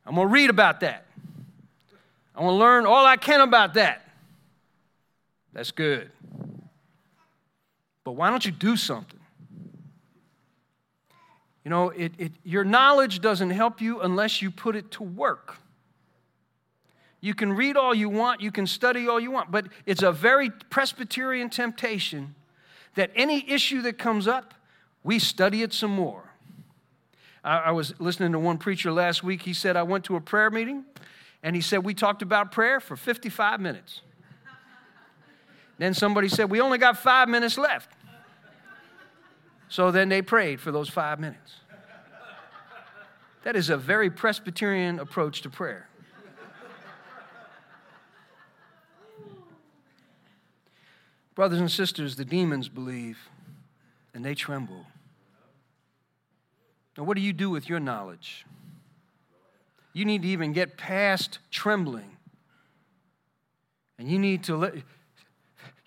I'm 0.07 0.15
going 0.15 0.29
to 0.29 0.33
read 0.33 0.51
about 0.51 0.79
that. 0.81 1.08
I 2.39 2.43
want 2.43 2.55
to 2.55 2.59
learn 2.59 2.87
all 2.87 3.05
I 3.05 3.17
can 3.17 3.41
about 3.41 3.75
that. 3.75 4.09
That's 5.53 5.73
good. 5.73 6.09
But 8.05 8.13
why 8.13 8.31
don't 8.31 8.47
you 8.47 8.53
do 8.53 8.77
something? 8.77 9.19
You 11.65 11.71
know, 11.71 11.91
it, 11.91 12.13
it, 12.17 12.33
your 12.45 12.63
knowledge 12.63 13.21
doesn't 13.21 13.51
help 13.51 13.81
you 13.81 14.01
unless 14.01 14.41
you 14.41 14.53
put 14.53 14.77
it 14.77 14.93
to 14.93 15.03
work. 15.03 15.57
You 17.21 17.35
can 17.35 17.53
read 17.53 17.77
all 17.77 17.93
you 17.93 18.09
want, 18.09 18.41
you 18.41 18.53
can 18.53 18.69
study 18.69 19.09
all 19.09 19.19
you 19.19 19.33
want, 19.33 19.51
but 19.51 19.67
it's 19.85 20.05
a 20.05 20.13
very 20.13 20.51
Presbyterian 20.71 21.51
temptation 21.51 22.37
that 22.95 23.11
any 23.17 23.51
issue 23.51 23.83
that 23.83 23.99
comes 23.99 24.29
up, 24.29 24.55
we 25.03 25.19
study 25.19 25.63
it 25.63 25.73
some 25.73 25.91
more. 25.91 26.33
I, 27.43 27.59
I 27.59 27.71
was 27.73 27.99
listening 27.99 28.31
to 28.33 28.39
one 28.39 28.59
preacher 28.59 28.93
last 28.93 29.25
week. 29.25 29.43
He 29.43 29.53
said, 29.53 29.77
I 29.77 29.83
went 29.83 30.05
to 30.05 30.15
a 30.15 30.21
prayer 30.21 30.51
meeting, 30.51 30.85
and 31.43 31.55
he 31.55 31.63
said, 31.63 31.85
We 31.85 31.95
talked 31.95 32.23
about 32.23 32.53
prayer 32.53 32.81
for 32.81 32.97
55 32.97 33.61
minutes. 33.61 34.03
then 35.79 35.95
somebody 35.95 36.29
said, 36.29 36.51
We 36.51 36.61
only 36.61 36.79
got 36.79 36.99
five 36.99 37.29
minutes 37.29 37.59
left. 37.59 37.93
So 39.69 39.91
then 39.91 40.09
they 40.09 40.23
prayed 40.23 40.61
for 40.61 40.73
those 40.73 40.89
five 40.89 41.21
minutes. 41.21 41.57
That 43.45 43.55
is 43.57 43.71
a 43.71 43.77
very 43.77 44.11
Presbyterian 44.11 44.99
approach 44.99 45.43
to 45.43 45.51
prayer. 45.51 45.89
Brothers 51.35 51.61
and 51.61 51.71
sisters, 51.71 52.17
the 52.17 52.25
demons 52.25 52.69
believe 52.69 53.29
and 54.13 54.25
they 54.25 54.35
tremble. 54.35 54.87
Now, 56.97 57.05
what 57.05 57.17
do 57.17 57.23
you 57.23 57.33
do 57.33 57.49
with 57.49 57.69
your 57.69 57.79
knowledge? 57.79 58.45
You 59.99 60.05
need 60.05 60.23
to 60.23 60.29
even 60.29 60.53
get 60.53 60.77
past 60.77 61.41
trembling. 61.51 62.17
And 63.99 64.09
you 64.09 64.17
need 64.17 64.45
to 64.45 64.57
let, 64.57 64.75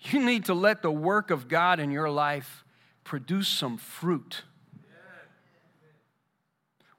you 0.00 0.22
need 0.22 0.44
to 0.44 0.54
let 0.54 0.82
the 0.82 0.90
work 0.90 1.30
of 1.30 1.48
God 1.48 1.80
in 1.80 1.90
your 1.90 2.10
life 2.10 2.62
produce 3.04 3.48
some 3.48 3.78
fruit. 3.78 4.42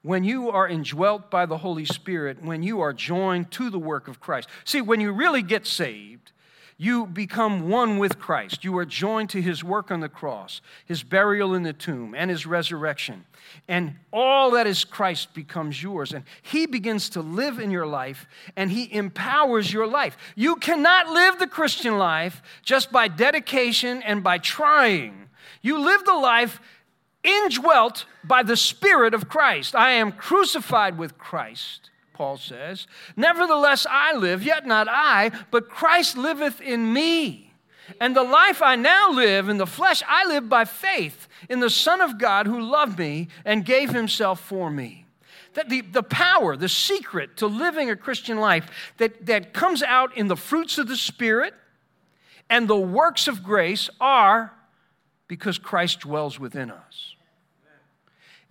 When 0.02 0.24
you 0.24 0.50
are 0.50 0.66
indwelt 0.66 1.30
by 1.30 1.46
the 1.46 1.58
Holy 1.58 1.84
Spirit, 1.84 2.42
when 2.42 2.64
you 2.64 2.80
are 2.80 2.92
joined 2.92 3.52
to 3.52 3.70
the 3.70 3.78
work 3.78 4.08
of 4.08 4.18
Christ. 4.18 4.48
See, 4.64 4.80
when 4.80 5.00
you 5.00 5.12
really 5.12 5.42
get 5.42 5.68
saved, 5.68 6.32
you 6.76 7.06
become 7.06 7.68
one 7.68 7.98
with 7.98 8.18
Christ. 8.18 8.64
You 8.64 8.76
are 8.78 8.84
joined 8.84 9.30
to 9.30 9.40
his 9.40 9.62
work 9.62 9.90
on 9.92 10.00
the 10.00 10.08
cross, 10.08 10.60
his 10.84 11.04
burial 11.04 11.54
in 11.54 11.62
the 11.62 11.72
tomb, 11.72 12.14
and 12.16 12.30
his 12.30 12.46
resurrection. 12.46 13.24
And 13.68 13.94
all 14.12 14.50
that 14.52 14.66
is 14.66 14.84
Christ 14.84 15.34
becomes 15.34 15.80
yours. 15.80 16.12
And 16.12 16.24
he 16.42 16.66
begins 16.66 17.08
to 17.10 17.20
live 17.20 17.60
in 17.60 17.70
your 17.70 17.86
life, 17.86 18.26
and 18.56 18.72
he 18.72 18.92
empowers 18.92 19.72
your 19.72 19.86
life. 19.86 20.16
You 20.34 20.56
cannot 20.56 21.08
live 21.08 21.38
the 21.38 21.46
Christian 21.46 21.96
life 21.96 22.42
just 22.62 22.90
by 22.90 23.06
dedication 23.06 24.02
and 24.02 24.24
by 24.24 24.38
trying. 24.38 25.28
You 25.62 25.78
live 25.78 26.04
the 26.04 26.14
life 26.14 26.60
indwelt 27.22 28.04
by 28.24 28.42
the 28.42 28.56
Spirit 28.56 29.14
of 29.14 29.28
Christ. 29.28 29.76
I 29.76 29.90
am 29.92 30.10
crucified 30.10 30.98
with 30.98 31.18
Christ. 31.18 31.90
Paul 32.14 32.38
says. 32.38 32.86
Nevertheless, 33.16 33.86
I 33.90 34.14
live, 34.14 34.42
yet 34.42 34.66
not 34.66 34.88
I, 34.88 35.30
but 35.50 35.68
Christ 35.68 36.16
liveth 36.16 36.60
in 36.60 36.92
me. 36.92 37.52
And 38.00 38.16
the 38.16 38.22
life 38.22 38.62
I 38.62 38.76
now 38.76 39.10
live 39.10 39.50
in 39.50 39.58
the 39.58 39.66
flesh, 39.66 40.02
I 40.08 40.26
live 40.26 40.48
by 40.48 40.64
faith 40.64 41.28
in 41.50 41.60
the 41.60 41.68
Son 41.68 42.00
of 42.00 42.18
God 42.18 42.46
who 42.46 42.60
loved 42.60 42.98
me 42.98 43.28
and 43.44 43.64
gave 43.64 43.90
himself 43.90 44.40
for 44.40 44.70
me. 44.70 45.04
That 45.52 45.68
the, 45.68 45.82
the 45.82 46.02
power, 46.02 46.56
the 46.56 46.68
secret 46.68 47.36
to 47.36 47.46
living 47.46 47.90
a 47.90 47.96
Christian 47.96 48.38
life 48.38 48.92
that, 48.96 49.26
that 49.26 49.52
comes 49.52 49.82
out 49.82 50.16
in 50.16 50.28
the 50.28 50.36
fruits 50.36 50.78
of 50.78 50.88
the 50.88 50.96
Spirit 50.96 51.52
and 52.48 52.66
the 52.66 52.76
works 52.76 53.28
of 53.28 53.42
grace 53.42 53.90
are 54.00 54.52
because 55.28 55.58
Christ 55.58 56.00
dwells 56.00 56.40
within 56.40 56.70
us. 56.70 57.14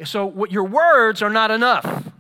So, 0.06 0.26
what 0.26 0.52
your 0.52 0.64
words 0.64 1.22
are 1.22 1.30
not 1.30 1.52
enough. 1.52 2.13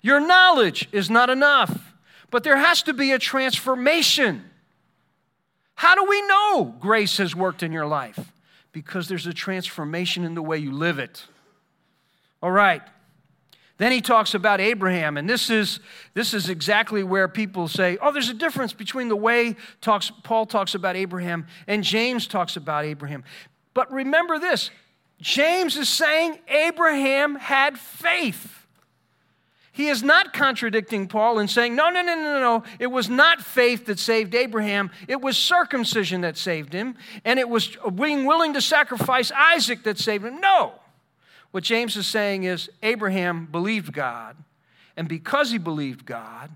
Your 0.00 0.20
knowledge 0.20 0.88
is 0.92 1.10
not 1.10 1.30
enough. 1.30 1.88
But 2.30 2.44
there 2.44 2.56
has 2.56 2.82
to 2.82 2.92
be 2.92 3.12
a 3.12 3.18
transformation. 3.18 4.44
How 5.74 5.94
do 5.94 6.04
we 6.04 6.20
know 6.26 6.74
grace 6.78 7.16
has 7.18 7.34
worked 7.34 7.62
in 7.62 7.72
your 7.72 7.86
life? 7.86 8.18
Because 8.72 9.08
there's 9.08 9.26
a 9.26 9.32
transformation 9.32 10.24
in 10.24 10.34
the 10.34 10.42
way 10.42 10.58
you 10.58 10.72
live 10.72 10.98
it. 10.98 11.24
All 12.42 12.50
right. 12.50 12.82
Then 13.78 13.92
he 13.92 14.00
talks 14.00 14.34
about 14.34 14.60
Abraham, 14.60 15.16
and 15.16 15.30
this 15.30 15.50
is, 15.50 15.78
this 16.12 16.34
is 16.34 16.48
exactly 16.48 17.04
where 17.04 17.28
people 17.28 17.68
say, 17.68 17.96
oh, 18.02 18.10
there's 18.10 18.28
a 18.28 18.34
difference 18.34 18.72
between 18.72 19.08
the 19.08 19.16
way 19.16 19.54
talks, 19.80 20.10
Paul 20.24 20.46
talks 20.46 20.74
about 20.74 20.96
Abraham 20.96 21.46
and 21.68 21.84
James 21.84 22.26
talks 22.26 22.56
about 22.56 22.84
Abraham. 22.84 23.22
But 23.74 23.90
remember 23.92 24.40
this 24.40 24.70
James 25.20 25.76
is 25.76 25.88
saying 25.88 26.38
Abraham 26.48 27.36
had 27.36 27.78
faith. 27.78 28.57
He 29.78 29.86
is 29.86 30.02
not 30.02 30.32
contradicting 30.32 31.06
Paul 31.06 31.38
and 31.38 31.48
saying, 31.48 31.76
no, 31.76 31.88
no, 31.88 32.02
no, 32.02 32.16
no, 32.16 32.40
no. 32.40 32.64
It 32.80 32.88
was 32.88 33.08
not 33.08 33.40
faith 33.40 33.86
that 33.86 34.00
saved 34.00 34.34
Abraham. 34.34 34.90
It 35.06 35.20
was 35.20 35.38
circumcision 35.38 36.22
that 36.22 36.36
saved 36.36 36.72
him. 36.72 36.96
And 37.24 37.38
it 37.38 37.48
was 37.48 37.76
being 37.94 38.26
willing 38.26 38.54
to 38.54 38.60
sacrifice 38.60 39.30
Isaac 39.30 39.84
that 39.84 39.96
saved 39.96 40.24
him. 40.24 40.40
No. 40.40 40.72
What 41.52 41.62
James 41.62 41.96
is 41.96 42.08
saying 42.08 42.42
is 42.42 42.68
Abraham 42.82 43.46
believed 43.46 43.92
God. 43.92 44.36
And 44.96 45.06
because 45.06 45.52
he 45.52 45.58
believed 45.58 46.04
God, 46.04 46.50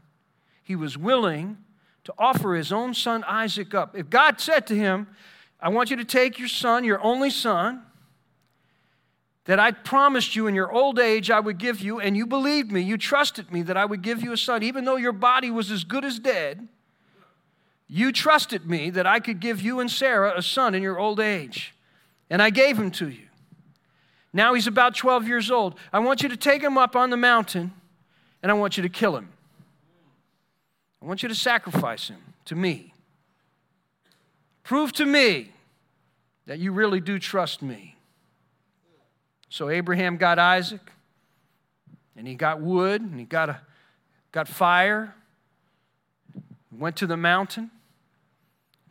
he 0.64 0.74
was 0.74 0.98
willing 0.98 1.58
to 2.02 2.12
offer 2.18 2.56
his 2.56 2.72
own 2.72 2.92
son 2.92 3.22
Isaac 3.28 3.72
up. 3.72 3.96
If 3.96 4.11
God 4.11 4.40
said 4.40 4.66
to 4.66 4.74
him, 4.74 5.06
I 5.61 5.68
want 5.68 5.90
you 5.92 5.96
to 5.96 6.04
take 6.04 6.40
your 6.40 6.48
son, 6.48 6.82
your 6.82 7.00
only 7.00 7.30
son, 7.30 7.82
that 9.44 9.59
I 9.59 9.72
promised 9.72 10.37
you 10.37 10.46
in 10.46 10.55
your 10.55 10.70
old 10.70 10.98
age 10.98 11.31
I 11.31 11.40
would 11.40 11.59
give 11.59 11.81
you, 11.81 11.98
and 12.00 12.16
you 12.16 12.26
believed 12.26 12.70
me. 12.70 12.81
You 12.81 12.96
trusted 12.96 13.52
me 13.52 13.62
that 13.62 13.76
I 13.76 13.85
would 13.85 14.02
give 14.02 14.22
you 14.22 14.33
a 14.33 14.37
son, 14.37 14.62
even 14.62 14.85
though 14.85 14.96
your 14.96 15.12
body 15.12 15.50
was 15.50 15.70
as 15.70 15.85
good 15.85 16.05
as 16.05 16.18
dead. 16.18 16.68
You 17.88 18.12
trusted 18.12 18.68
me 18.68 18.90
that 18.90 19.07
I 19.07 19.20
could 19.20 19.40
give 19.40 19.61
you 19.61 19.81
and 19.81 19.90
Sarah 19.90 20.33
a 20.37 20.42
son 20.42 20.74
in 20.74 20.83
your 20.83 20.98
old 20.98 21.18
age, 21.18 21.74
and 22.31 22.40
I 22.40 22.50
gave 22.50 22.78
him 22.78 22.90
to 22.92 23.09
you. 23.09 23.26
Now 24.33 24.55
he's 24.55 24.66
about 24.66 24.94
12 24.94 25.28
years 25.28 25.50
old. 25.50 25.74
I 25.92 25.98
want 25.98 26.22
you 26.22 26.28
to 26.28 26.37
take 26.37 26.62
him 26.62 26.78
up 26.78 26.96
on 26.96 27.11
the 27.11 27.16
mountain, 27.16 27.72
and 28.42 28.50
I 28.50 28.55
want 28.55 28.76
you 28.76 28.83
to 28.83 28.88
kill 28.88 29.16
him. 29.16 29.28
I 31.02 31.07
want 31.07 31.22
you 31.22 31.28
to 31.28 31.35
sacrifice 31.35 32.09
him 32.09 32.22
to 32.46 32.55
me. 32.55 32.94
Prove 34.62 34.92
to 34.92 35.05
me 35.05 35.52
that 36.46 36.61
you 36.61 36.72
really 36.72 37.00
do 37.00 37.18
trust 37.18 37.61
me. 37.61 37.96
So 39.52 39.68
Abraham 39.68 40.16
got 40.16 40.38
Isaac, 40.38 40.80
and 42.16 42.26
he 42.26 42.36
got 42.36 42.62
wood, 42.62 43.02
and 43.02 43.20
he 43.20 43.26
got, 43.26 43.50
a, 43.50 43.60
got 44.32 44.48
fire, 44.48 45.14
went 46.74 46.96
to 46.96 47.06
the 47.06 47.18
mountain, 47.18 47.70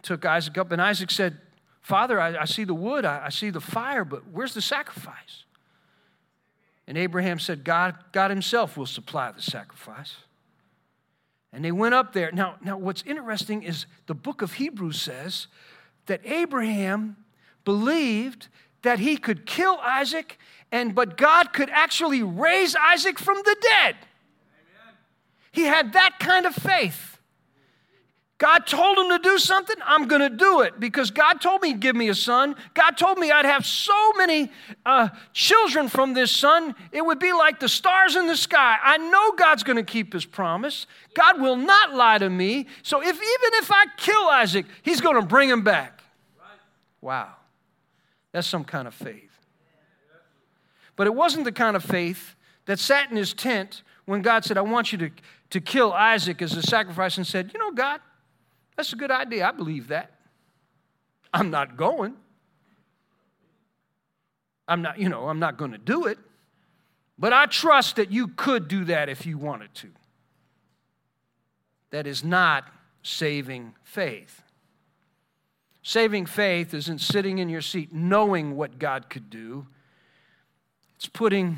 took 0.03 0.23
Isaac 0.23 0.59
up, 0.59 0.71
and 0.71 0.79
Isaac 0.79 1.09
said, 1.09 1.39
Father, 1.81 2.21
I, 2.21 2.41
I 2.41 2.45
see 2.45 2.63
the 2.63 2.75
wood, 2.75 3.05
I, 3.05 3.25
I 3.25 3.29
see 3.29 3.49
the 3.49 3.59
fire, 3.59 4.05
but 4.05 4.27
where's 4.31 4.53
the 4.53 4.61
sacrifice? 4.61 5.45
And 6.85 6.95
Abraham 6.95 7.39
said, 7.39 7.63
God, 7.63 7.95
God 8.11 8.29
Himself 8.29 8.77
will 8.77 8.85
supply 8.85 9.31
the 9.31 9.41
sacrifice. 9.41 10.15
And 11.51 11.65
they 11.65 11.71
went 11.71 11.95
up 11.95 12.13
there. 12.13 12.31
Now, 12.31 12.57
now, 12.63 12.77
what's 12.77 13.01
interesting 13.07 13.63
is 13.63 13.87
the 14.05 14.13
book 14.13 14.43
of 14.43 14.53
Hebrews 14.53 15.01
says 15.01 15.47
that 16.05 16.21
Abraham 16.23 17.17
believed 17.65 18.47
that 18.83 18.99
he 18.99 19.17
could 19.17 19.45
kill 19.45 19.77
Isaac, 19.81 20.37
and 20.71 20.95
but 20.95 21.17
God 21.17 21.53
could 21.53 21.69
actually 21.69 22.23
raise 22.23 22.75
Isaac 22.75 23.19
from 23.19 23.37
the 23.37 23.55
dead. 23.61 23.95
Amen. 23.95 24.95
He 25.51 25.63
had 25.63 25.93
that 25.93 26.17
kind 26.19 26.45
of 26.45 26.55
faith. 26.55 27.11
God 28.41 28.65
told 28.65 28.97
him 28.97 29.09
to 29.09 29.19
do 29.19 29.37
something, 29.37 29.75
I'm 29.85 30.07
going 30.07 30.23
to 30.23 30.35
do 30.35 30.61
it 30.61 30.79
because 30.79 31.11
God 31.11 31.41
told 31.41 31.61
me 31.61 31.67
he'd 31.67 31.79
give 31.79 31.95
me 31.95 32.09
a 32.09 32.15
son. 32.15 32.55
God 32.73 32.97
told 32.97 33.19
me 33.19 33.29
I'd 33.29 33.45
have 33.45 33.67
so 33.67 34.13
many 34.13 34.51
uh, 34.83 35.09
children 35.31 35.87
from 35.87 36.15
this 36.15 36.31
son, 36.31 36.73
it 36.91 37.05
would 37.05 37.19
be 37.19 37.33
like 37.33 37.59
the 37.59 37.69
stars 37.69 38.15
in 38.15 38.25
the 38.25 38.35
sky. 38.35 38.77
I 38.81 38.97
know 38.97 39.33
God's 39.33 39.61
going 39.61 39.77
to 39.77 39.83
keep 39.83 40.11
his 40.11 40.25
promise. 40.25 40.87
God 41.13 41.39
will 41.39 41.55
not 41.55 41.93
lie 41.93 42.17
to 42.17 42.31
me. 42.31 42.65
So 42.81 42.99
if 42.99 43.15
even 43.15 43.59
if 43.61 43.71
I 43.71 43.85
kill 43.97 44.27
Isaac, 44.29 44.65
he's 44.81 45.01
going 45.01 45.21
to 45.21 45.27
bring 45.27 45.47
him 45.47 45.63
back. 45.63 46.01
Wow. 46.99 47.35
That's 48.31 48.47
some 48.47 48.63
kind 48.63 48.87
of 48.87 48.93
faith. 48.93 49.31
But 50.95 51.07
it 51.07 51.15
wasn't 51.15 51.45
the 51.45 51.51
kind 51.51 51.75
of 51.75 51.83
faith 51.83 52.35
that 52.65 52.79
sat 52.79 53.09
in 53.09 53.17
his 53.17 53.33
tent 53.33 53.83
when 54.05 54.21
God 54.21 54.45
said, 54.45 54.57
I 54.57 54.61
want 54.61 54.91
you 54.91 54.97
to, 54.99 55.09
to 55.51 55.61
kill 55.61 55.93
Isaac 55.93 56.41
as 56.41 56.55
a 56.55 56.61
sacrifice 56.61 57.17
and 57.17 57.25
said, 57.25 57.51
You 57.53 57.59
know, 57.59 57.71
God, 57.71 58.01
that's 58.75 58.93
a 58.93 58.95
good 58.95 59.11
idea. 59.11 59.47
I 59.47 59.51
believe 59.51 59.87
that. 59.87 60.11
I'm 61.33 61.49
not 61.49 61.77
going. 61.77 62.15
I'm 64.67 64.81
not, 64.81 64.99
you 64.99 65.09
know, 65.09 65.27
I'm 65.27 65.39
not 65.39 65.57
going 65.57 65.71
to 65.71 65.77
do 65.77 66.05
it. 66.05 66.17
But 67.17 67.33
I 67.33 67.45
trust 67.45 67.97
that 67.97 68.11
you 68.11 68.29
could 68.29 68.67
do 68.67 68.85
that 68.85 69.09
if 69.09 69.25
you 69.25 69.37
wanted 69.37 69.73
to. 69.75 69.89
That 71.91 72.07
is 72.07 72.23
not 72.23 72.65
saving 73.03 73.75
faith. 73.83 74.41
Saving 75.83 76.25
faith 76.25 76.73
isn't 76.73 76.99
sitting 76.99 77.39
in 77.39 77.49
your 77.49 77.61
seat 77.61 77.91
knowing 77.91 78.55
what 78.55 78.77
God 78.77 79.09
could 79.09 79.29
do, 79.29 79.67
it's 80.95 81.07
putting 81.07 81.57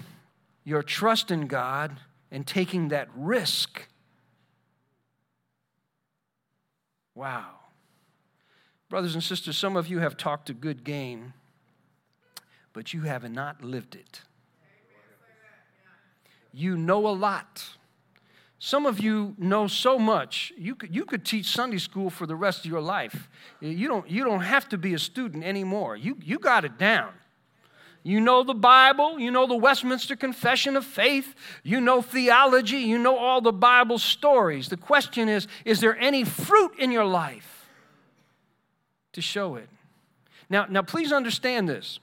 your 0.64 0.82
trust 0.82 1.30
in 1.30 1.48
God 1.48 1.98
and 2.32 2.48
taking 2.48 2.88
that 2.88 3.10
risk. 3.16 3.88
Wow. 7.14 7.50
Brothers 8.90 9.14
and 9.14 9.24
sisters, 9.24 9.58
some 9.58 9.76
of 9.76 9.88
you 9.88 10.00
have 10.00 10.16
talked 10.16 10.50
a 10.50 10.54
good 10.54 10.84
game, 10.84 11.34
but 12.72 12.94
you 12.94 13.02
have 13.02 13.30
not 13.30 13.64
lived 13.64 13.96
it. 13.96 14.22
You 16.54 16.78
know 16.78 17.08
a 17.08 17.10
lot 17.10 17.64
some 18.66 18.86
of 18.86 19.02
you 19.02 19.36
know 19.38 19.68
so 19.68 20.00
much, 20.00 20.54
you 20.58 20.74
could, 20.74 20.96
you 20.96 21.04
could 21.04 21.26
teach 21.26 21.48
Sunday 21.48 21.78
school 21.78 22.10
for 22.10 22.26
the 22.26 22.36
rest 22.38 22.64
of 22.64 22.72
your 22.72 22.80
life. 22.80 23.28
You 23.60 23.90
don't, 23.90 24.10
you 24.10 24.24
don't 24.24 24.40
have 24.40 24.70
to 24.70 24.78
be 24.78 24.94
a 24.94 25.00
student 25.00 25.44
anymore. 25.44 25.98
You, 25.98 26.18
you 26.24 26.40
got 26.40 26.64
it 26.64 26.78
down. 26.78 27.12
You 28.04 28.22
know 28.22 28.42
the 28.42 28.54
Bible, 28.54 29.20
you 29.20 29.32
know 29.32 29.48
the 29.48 29.58
Westminster 29.58 30.16
Confession 30.16 30.78
of 30.78 30.86
Faith, 30.86 31.36
you 31.64 31.82
know 31.82 32.02
theology, 32.02 32.78
you 32.78 32.98
know 32.98 33.18
all 33.18 33.42
the 33.42 33.52
Bible 33.52 34.00
stories. 34.00 34.70
The 34.70 34.78
question 34.78 35.28
is 35.28 35.46
is 35.66 35.82
there 35.82 35.98
any 35.98 36.24
fruit 36.24 36.72
in 36.80 36.90
your 36.90 37.06
life 37.06 37.68
to 39.12 39.20
show 39.20 39.56
it? 39.56 39.68
Now, 40.50 40.68
now 40.70 40.84
please 40.84 41.12
understand 41.12 41.68
this. 41.68 42.00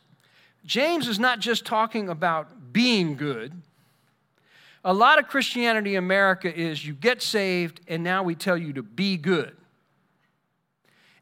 James 0.66 1.08
is 1.08 1.18
not 1.18 1.40
just 1.40 1.64
talking 1.64 2.10
about 2.10 2.70
being 2.70 3.16
good, 3.16 3.62
a 4.84 4.94
lot 4.94 5.18
of 5.18 5.28
Christianity 5.28 5.94
in 5.94 5.98
America 5.98 6.52
is 6.54 6.86
you 6.86 6.94
get 6.94 7.22
saved 7.22 7.80
and 7.86 8.02
now 8.02 8.22
we 8.22 8.34
tell 8.34 8.56
you 8.56 8.72
to 8.74 8.82
be 8.82 9.16
good. 9.16 9.56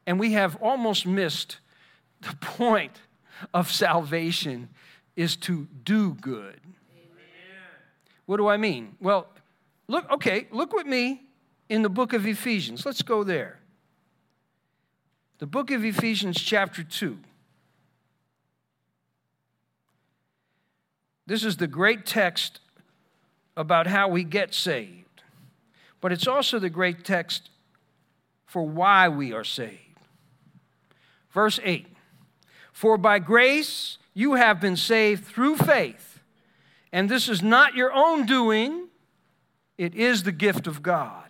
And 0.06 0.18
we 0.18 0.32
have 0.32 0.56
almost 0.56 1.06
missed 1.06 1.58
the 2.20 2.34
point 2.40 3.00
of 3.52 3.70
salvation 3.70 4.68
is 5.16 5.36
to 5.36 5.66
do 5.84 6.14
good. 6.14 6.60
Amen. 6.92 7.16
What 8.26 8.36
do 8.36 8.46
I 8.46 8.56
mean? 8.56 8.96
Well, 9.00 9.26
look, 9.88 10.10
okay, 10.12 10.46
look 10.50 10.72
with 10.72 10.86
me 10.86 11.22
in 11.68 11.82
the 11.82 11.88
book 11.88 12.12
of 12.12 12.26
Ephesians. 12.26 12.86
Let's 12.86 13.02
go 13.02 13.24
there. 13.24 13.58
The 15.38 15.46
book 15.46 15.70
of 15.70 15.84
Ephesians, 15.84 16.40
chapter 16.40 16.82
2. 16.82 17.18
This 21.26 21.44
is 21.44 21.58
the 21.58 21.66
great 21.66 22.06
text 22.06 22.60
about 23.58 23.88
how 23.88 24.06
we 24.06 24.22
get 24.22 24.54
saved, 24.54 25.22
but 26.00 26.12
it's 26.12 26.28
also 26.28 26.60
the 26.60 26.70
great 26.70 27.04
text 27.04 27.50
for 28.46 28.62
why 28.62 29.08
we 29.08 29.32
are 29.32 29.42
saved. 29.42 29.80
Verse 31.32 31.58
8 31.64 31.88
For 32.72 32.96
by 32.96 33.18
grace 33.18 33.98
you 34.14 34.34
have 34.34 34.60
been 34.60 34.76
saved 34.76 35.24
through 35.24 35.56
faith, 35.56 36.20
and 36.92 37.08
this 37.08 37.28
is 37.28 37.42
not 37.42 37.74
your 37.74 37.92
own 37.92 38.26
doing, 38.26 38.86
it 39.76 39.92
is 39.92 40.22
the 40.22 40.32
gift 40.32 40.68
of 40.68 40.80
God, 40.80 41.28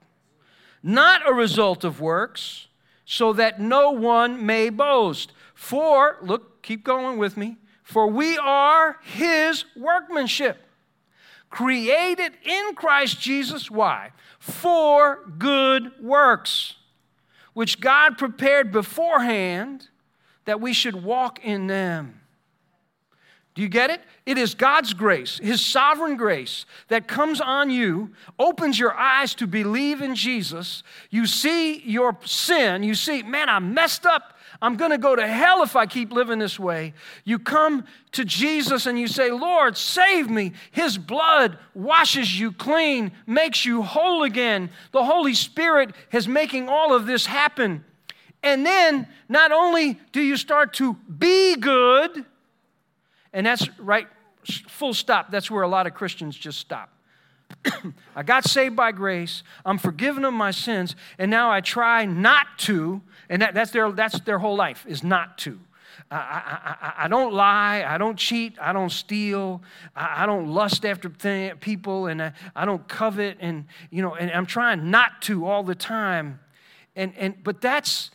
not 0.83 1.27
a 1.27 1.33
result 1.33 1.83
of 1.83 1.99
works, 1.99 2.69
so 3.07 3.33
that 3.33 3.59
no 3.59 3.91
one 3.91 4.45
may 4.45 4.69
boast. 4.69 5.33
For, 5.55 6.19
look, 6.21 6.63
keep 6.63 6.85
going 6.85 7.17
with 7.17 7.39
me, 7.39 7.57
for 7.83 8.07
we 8.07 8.37
are 8.37 8.99
his 9.03 9.65
workmanship 9.75 10.68
created 11.51 12.33
in 12.45 12.75
Christ 12.75 13.21
Jesus. 13.21 13.71
Why? 13.71 14.11
For 14.39 15.25
good 15.39 15.93
works, 16.01 16.77
which 17.55 17.81
God 17.81 18.19
prepared 18.19 18.73
beforehand 18.73 19.89
that 20.45 20.61
we 20.61 20.73
should 20.73 21.03
walk 21.03 21.45
in 21.45 21.67
them. 21.67 22.21
Do 23.55 23.63
you 23.63 23.69
get 23.69 23.91
it? 23.91 24.01
It 24.25 24.39
is 24.39 24.55
God's 24.55 24.95
grace, 24.95 25.39
His 25.39 25.67
sovereign 25.67 26.17
grace, 26.17 26.65
that 26.87 27.09
comes 27.09 27.41
on 27.41 27.71
you, 27.71 28.13
opens 28.39 28.79
your 28.79 28.95
eyes 28.95 29.35
to 29.35 29.49
believe 29.49 30.01
in 30.01 30.15
Jesus. 30.15 30.85
You 31.11 31.27
see 31.27 31.81
your 31.81 32.17
sin. 32.25 32.85
You 32.85 32.95
see, 32.95 33.25
man, 33.25 33.49
I 33.49 33.59
messed 33.59 34.07
up. 34.07 34.38
I'm 34.61 34.77
going 34.77 34.91
to 34.91 34.99
go 34.99 35.15
to 35.15 35.27
hell 35.27 35.63
if 35.63 35.77
I 35.77 35.87
keep 35.87 36.13
living 36.13 36.41
this 36.41 36.59
way. 36.59 36.93
You 37.25 37.39
come 37.39 37.85
to 38.13 38.25
Jesus 38.25 38.87
and 38.87 38.99
you 38.99 39.07
say, 39.07 39.31
Lord, 39.31 39.77
save 39.77 40.29
me. 40.29 40.53
His 40.73 40.99
blood 40.99 41.59
washes 41.75 42.39
you 42.39 42.51
clean, 42.51 43.13
makes 43.27 43.65
you 43.65 43.83
whole 43.83 44.25
again. 44.25 44.71
The 44.91 45.05
Holy 45.05 45.35
Spirit 45.35 45.95
is 46.13 46.27
making 46.27 46.69
all 46.69 46.93
of 46.93 47.07
this 47.07 47.27
happen. 47.27 47.85
And 48.43 48.67
then, 48.67 49.07
not 49.29 49.53
only 49.53 49.99
do 50.13 50.21
you 50.21 50.37
start 50.37 50.75
to 50.75 50.95
be 50.95 51.57
good, 51.57 52.25
and 53.33 53.47
that's 53.47 53.69
right, 53.79 54.09
full 54.69 54.95
stop. 54.95 55.31
That's 55.31 55.51
where 55.51 55.63
a 55.63 55.69
lot 55.69 55.87
of 55.87 55.95
Christians 55.95 56.37
just 56.37 56.59
stop. 56.59 56.91
I 58.17 58.23
got 58.23 58.45
saved 58.45 58.77
by 58.77 58.93
grace. 58.93 59.43
I'm 59.65 59.79
forgiven 59.79 60.25
of 60.25 60.35
my 60.35 60.51
sins. 60.51 60.97
And 61.19 61.31
now 61.31 61.51
I 61.51 61.61
try 61.61 62.05
not 62.05 62.47
to. 62.59 63.03
And 63.29 63.43
that, 63.43 63.55
that's, 63.55 63.71
their, 63.71 63.91
that's 63.93 64.21
their 64.21 64.39
whole 64.39 64.57
life, 64.57 64.85
is 64.89 65.03
not 65.03 65.39
to. 65.39 65.59
I, 66.11 66.17
I, 66.17 66.77
I, 66.87 67.05
I 67.05 67.09
don't 67.09 67.35
lie. 67.35 67.85
I 67.87 67.99
don't 67.99 68.17
cheat. 68.17 68.57
I 68.61 68.73
don't 68.73 68.91
steal. 68.91 69.63
I, 69.95 70.27
don't 70.27 70.49
lust 70.49 70.87
after 70.87 71.09
th- 71.09 71.61
people. 71.61 72.07
And 72.07 72.23
I, 72.23 72.33
I 72.57 72.65
don't 72.65 72.87
covet. 72.89 73.37
And, 73.41 73.67
you 73.91 74.01
know, 74.01 74.15
and 74.15 74.31
I'm 74.31 74.47
trying 74.47 74.91
not 74.91 75.23
to 75.23 75.47
all 75.47 75.63
the 75.63 75.75
time. 75.75 76.41
And, 76.97 77.13
and, 77.17 77.35
but 77.45 77.61
that's, 77.61 78.11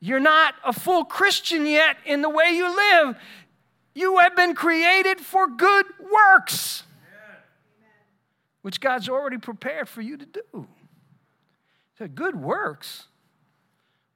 you're 0.00 0.20
not 0.20 0.54
a 0.64 0.72
full 0.72 1.04
Christian 1.04 1.66
yet 1.66 1.96
in 2.04 2.22
the 2.22 2.30
way 2.30 2.50
you 2.50 2.74
live. 2.74 3.16
You 3.94 4.18
have 4.18 4.36
been 4.36 4.54
created 4.54 5.20
for 5.20 5.48
good 5.48 5.86
works, 6.12 6.84
which 8.62 8.80
God's 8.80 9.08
already 9.08 9.38
prepared 9.38 9.88
for 9.88 10.02
you 10.02 10.16
to 10.16 10.26
do. 10.26 10.68
So 11.98 12.06
good 12.06 12.36
works? 12.36 13.06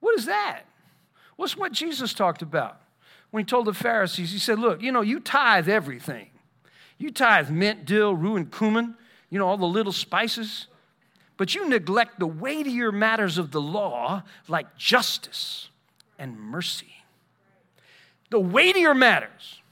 What 0.02 0.18
is 0.18 0.26
that? 0.26 0.64
What's 1.36 1.56
what 1.56 1.72
Jesus 1.72 2.12
talked 2.12 2.42
about 2.42 2.82
when 3.30 3.44
he 3.44 3.46
told 3.46 3.66
the 3.66 3.72
Pharisees? 3.72 4.32
He 4.32 4.38
said, 4.38 4.58
Look, 4.58 4.82
you 4.82 4.90
know, 4.90 5.00
you 5.00 5.20
tithe 5.20 5.68
everything. 5.68 6.28
You 6.98 7.12
tithe 7.12 7.48
mint, 7.48 7.86
dill, 7.86 8.14
rue, 8.14 8.34
and 8.34 8.52
cumin, 8.52 8.96
you 9.30 9.38
know, 9.38 9.46
all 9.46 9.56
the 9.56 9.64
little 9.64 9.92
spices. 9.92 10.66
But 11.36 11.54
you 11.54 11.68
neglect 11.68 12.18
the 12.18 12.26
weightier 12.26 12.92
matters 12.92 13.38
of 13.38 13.52
the 13.52 13.60
law, 13.60 14.24
like 14.48 14.76
justice 14.76 15.70
and 16.18 16.38
mercy. 16.38 17.04
The 18.30 18.40
weightier 18.40 18.92
matters 18.92 19.62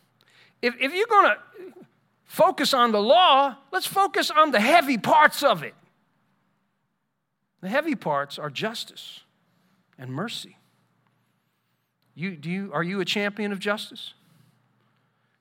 if, 0.62 0.74
if 0.78 0.94
you're 0.94 1.06
going 1.06 1.34
to 1.34 1.84
focus 2.24 2.72
on 2.72 2.92
the 2.92 3.02
law, 3.02 3.56
let's 3.72 3.86
focus 3.86 4.30
on 4.30 4.52
the 4.52 4.60
heavy 4.60 4.98
parts 4.98 5.42
of 5.42 5.62
it. 5.64 5.74
The 7.62 7.68
heavy 7.68 7.96
parts 7.96 8.38
are 8.38 8.48
justice 8.48 9.20
and 10.00 10.10
mercy. 10.10 10.56
You, 12.16 12.34
do 12.34 12.50
you, 12.50 12.70
are 12.72 12.82
you 12.82 13.00
a 13.00 13.04
champion 13.04 13.52
of 13.52 13.60
justice? 13.60 14.14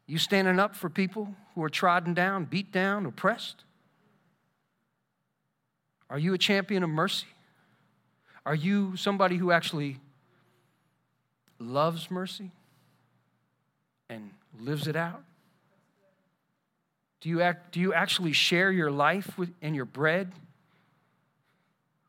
You 0.05 0.17
standing 0.17 0.59
up 0.59 0.75
for 0.75 0.89
people 0.89 1.33
who 1.55 1.63
are 1.63 1.69
trodden 1.69 2.13
down, 2.13 2.45
beat 2.45 2.71
down, 2.71 3.05
oppressed? 3.05 3.63
Are 6.09 6.19
you 6.19 6.33
a 6.33 6.37
champion 6.37 6.83
of 6.83 6.89
mercy? 6.89 7.27
Are 8.45 8.55
you 8.55 8.95
somebody 8.97 9.37
who 9.37 9.51
actually 9.51 9.97
loves 11.57 12.11
mercy 12.11 12.51
and 14.09 14.31
lives 14.59 14.87
it 14.87 14.95
out? 14.95 15.23
Do 17.21 17.29
you, 17.29 17.41
act, 17.41 17.73
do 17.73 17.79
you 17.79 17.93
actually 17.93 18.33
share 18.33 18.71
your 18.71 18.91
life 18.91 19.37
with, 19.37 19.53
and 19.61 19.75
your 19.75 19.85
bread 19.85 20.31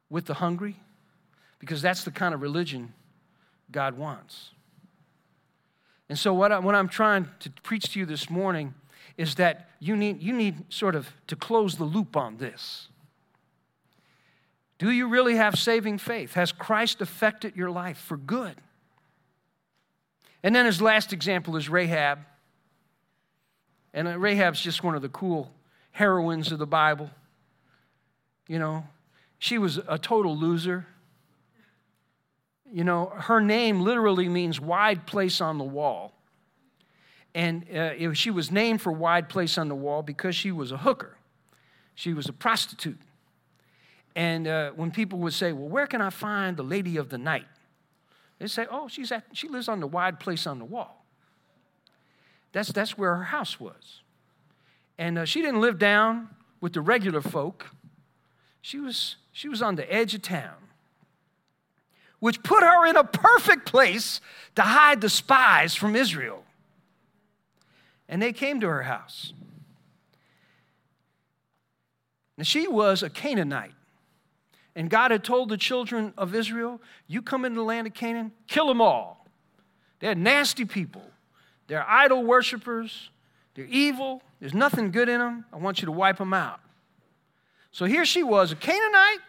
with 0.08 0.26
the 0.26 0.34
hungry? 0.34 0.76
Because 1.60 1.80
that's 1.80 2.02
the 2.02 2.10
kind 2.10 2.34
of 2.34 2.42
religion 2.42 2.92
God 3.70 3.96
wants. 3.96 4.50
And 6.08 6.18
so, 6.18 6.34
what, 6.34 6.50
I, 6.50 6.58
what 6.58 6.74
I'm 6.74 6.88
trying 6.88 7.28
to 7.38 7.50
preach 7.62 7.92
to 7.92 8.00
you 8.00 8.06
this 8.06 8.28
morning 8.28 8.74
is 9.16 9.36
that 9.36 9.70
you 9.78 9.94
need, 9.94 10.20
you 10.20 10.32
need 10.32 10.64
sort 10.68 10.96
of 10.96 11.08
to 11.28 11.36
close 11.36 11.76
the 11.76 11.84
loop 11.84 12.16
on 12.16 12.38
this. 12.38 12.88
Do 14.78 14.90
you 14.90 15.08
really 15.08 15.36
have 15.36 15.56
saving 15.56 15.98
faith? 15.98 16.34
Has 16.34 16.52
Christ 16.52 17.00
affected 17.00 17.54
your 17.54 17.70
life 17.70 17.98
for 17.98 18.16
good? 18.16 18.56
And 20.42 20.54
then 20.54 20.64
his 20.64 20.80
last 20.80 21.12
example 21.12 21.56
is 21.56 21.68
Rahab. 21.68 22.20
And 23.92 24.08
uh, 24.08 24.18
Rahab's 24.18 24.60
just 24.60 24.82
one 24.82 24.94
of 24.94 25.02
the 25.02 25.10
cool 25.10 25.50
heroines 25.92 26.50
of 26.50 26.58
the 26.58 26.66
Bible. 26.66 27.10
You 28.48 28.58
know, 28.58 28.84
she 29.38 29.58
was 29.58 29.78
a 29.86 29.98
total 29.98 30.36
loser. 30.36 30.86
You 32.72 32.84
know, 32.84 33.12
her 33.16 33.40
name 33.40 33.80
literally 33.80 34.28
means 34.28 34.60
wide 34.60 35.06
place 35.06 35.40
on 35.40 35.58
the 35.58 35.64
wall. 35.64 36.12
And 37.34 37.68
uh, 37.70 38.14
she 38.14 38.30
was 38.30 38.50
named 38.50 38.80
for 38.80 38.92
wide 38.92 39.28
place 39.28 39.58
on 39.58 39.68
the 39.68 39.74
wall 39.74 40.02
because 40.02 40.34
she 40.34 40.52
was 40.52 40.72
a 40.72 40.78
hooker. 40.78 41.16
She 41.94 42.12
was 42.12 42.28
a 42.28 42.32
prostitute. 42.32 42.98
And 44.16 44.46
uh, 44.46 44.70
when 44.72 44.90
people 44.90 45.18
would 45.20 45.32
say, 45.32 45.52
Well, 45.52 45.68
where 45.68 45.86
can 45.86 46.00
I 46.00 46.10
find 46.10 46.56
the 46.56 46.62
lady 46.62 46.96
of 46.96 47.08
the 47.08 47.18
night? 47.18 47.46
they'd 48.38 48.50
say, 48.50 48.66
Oh, 48.70 48.88
she's 48.88 49.12
at, 49.12 49.24
she 49.32 49.48
lives 49.48 49.68
on 49.68 49.80
the 49.80 49.86
wide 49.86 50.18
place 50.18 50.46
on 50.46 50.58
the 50.58 50.64
wall. 50.64 51.04
That's, 52.52 52.72
that's 52.72 52.98
where 52.98 53.14
her 53.16 53.24
house 53.24 53.60
was. 53.60 54.02
And 54.98 55.18
uh, 55.18 55.24
she 55.24 55.40
didn't 55.40 55.60
live 55.60 55.78
down 55.78 56.30
with 56.60 56.72
the 56.72 56.80
regular 56.80 57.20
folk. 57.20 57.70
She 58.60 58.78
was, 58.78 59.16
she 59.32 59.48
was 59.48 59.62
on 59.62 59.76
the 59.76 59.90
edge 59.92 60.14
of 60.14 60.22
town, 60.22 60.56
which 62.20 62.42
put 62.42 62.62
her 62.62 62.86
in 62.86 62.96
a 62.96 63.04
perfect 63.04 63.66
place 63.66 64.20
to 64.54 64.62
hide 64.62 65.00
the 65.00 65.08
spies 65.08 65.74
from 65.74 65.96
Israel. 65.96 66.44
And 68.08 68.20
they 68.20 68.32
came 68.32 68.60
to 68.60 68.68
her 68.68 68.82
house. 68.82 69.32
Now, 72.36 72.44
she 72.44 72.68
was 72.68 73.02
a 73.02 73.10
Canaanite. 73.10 73.74
And 74.76 74.88
God 74.88 75.10
had 75.10 75.24
told 75.24 75.48
the 75.48 75.56
children 75.56 76.14
of 76.16 76.34
Israel, 76.34 76.80
You 77.06 77.22
come 77.22 77.44
into 77.44 77.56
the 77.56 77.64
land 77.64 77.86
of 77.86 77.94
Canaan, 77.94 78.32
kill 78.46 78.68
them 78.68 78.80
all. 78.80 79.26
They're 79.98 80.14
nasty 80.14 80.64
people. 80.64 81.02
They're 81.66 81.86
idol 81.86 82.24
worshippers. 82.24 83.10
They're 83.54 83.66
evil. 83.66 84.22
There's 84.40 84.54
nothing 84.54 84.90
good 84.90 85.08
in 85.08 85.18
them. 85.18 85.44
I 85.52 85.56
want 85.56 85.82
you 85.82 85.86
to 85.86 85.92
wipe 85.92 86.18
them 86.18 86.32
out. 86.32 86.60
So 87.72 87.84
here 87.84 88.04
she 88.04 88.22
was, 88.22 88.52
a 88.52 88.56
Canaanite 88.56 89.20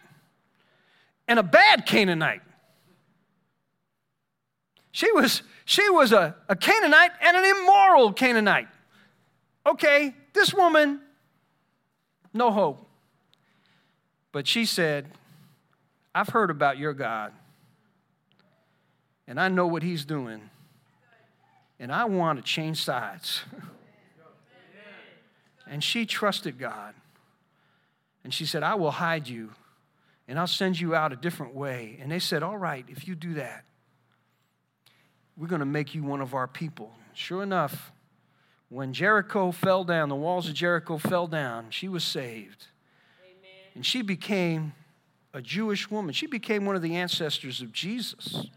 and 1.27 1.37
a 1.37 1.43
bad 1.43 1.85
Canaanite. 1.85 2.41
She 4.91 5.11
was, 5.11 5.43
she 5.65 5.89
was 5.89 6.11
a, 6.11 6.35
a 6.49 6.55
Canaanite 6.55 7.11
and 7.21 7.37
an 7.37 7.45
immoral 7.45 8.13
Canaanite. 8.13 8.67
Okay, 9.65 10.13
this 10.33 10.53
woman, 10.53 10.99
no 12.33 12.51
hope. 12.51 12.87
But 14.31 14.47
she 14.47 14.65
said, 14.65 15.07
I've 16.13 16.29
heard 16.29 16.49
about 16.49 16.77
your 16.77 16.93
God, 16.93 17.31
and 19.27 19.39
I 19.39 19.47
know 19.47 19.67
what 19.67 19.83
he's 19.83 20.03
doing 20.03 20.49
and 21.81 21.91
I 21.91 22.05
want 22.05 22.37
to 22.37 22.43
change 22.43 22.81
sides. 22.81 23.41
and 25.67 25.83
she 25.83 26.05
trusted 26.05 26.59
God. 26.59 26.93
And 28.23 28.31
she 28.31 28.45
said, 28.45 28.61
I 28.61 28.75
will 28.75 28.91
hide 28.91 29.27
you 29.27 29.49
and 30.27 30.37
I'll 30.37 30.45
send 30.45 30.79
you 30.79 30.93
out 30.93 31.11
a 31.11 31.15
different 31.15 31.55
way. 31.55 31.97
And 31.99 32.11
they 32.11 32.19
said, 32.19 32.43
All 32.43 32.57
right, 32.57 32.85
if 32.87 33.07
you 33.07 33.15
do 33.15 33.33
that, 33.33 33.65
we're 35.37 35.47
going 35.47 35.59
to 35.59 35.65
make 35.65 35.95
you 35.95 36.03
one 36.03 36.21
of 36.21 36.33
our 36.33 36.47
people. 36.47 36.93
Sure 37.13 37.43
enough, 37.43 37.91
when 38.69 38.93
Jericho 38.93 39.51
fell 39.51 39.83
down, 39.83 40.09
the 40.09 40.15
walls 40.15 40.47
of 40.47 40.53
Jericho 40.53 40.97
fell 40.97 41.27
down, 41.27 41.67
she 41.69 41.87
was 41.87 42.03
saved. 42.03 42.67
Amen. 43.23 43.51
And 43.75 43.85
she 43.85 44.01
became 44.01 44.73
a 45.33 45.41
Jewish 45.41 45.89
woman. 45.89 46.13
She 46.13 46.27
became 46.27 46.65
one 46.65 46.75
of 46.75 46.81
the 46.81 46.95
ancestors 46.95 47.61
of 47.61 47.71
Jesus. 47.71 48.47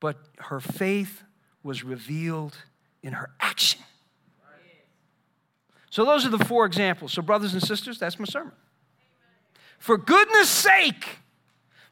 but 0.00 0.16
her 0.38 0.60
faith 0.60 1.22
was 1.62 1.84
revealed 1.84 2.56
in 3.02 3.12
her 3.12 3.30
action. 3.40 3.80
So, 5.90 6.04
those 6.04 6.26
are 6.26 6.30
the 6.30 6.44
four 6.44 6.66
examples. 6.66 7.12
So, 7.12 7.22
brothers 7.22 7.54
and 7.54 7.62
sisters, 7.62 7.98
that's 7.98 8.18
my 8.18 8.26
sermon. 8.26 8.52
For 9.78 9.96
goodness 9.96 10.48
sake, 10.48 11.18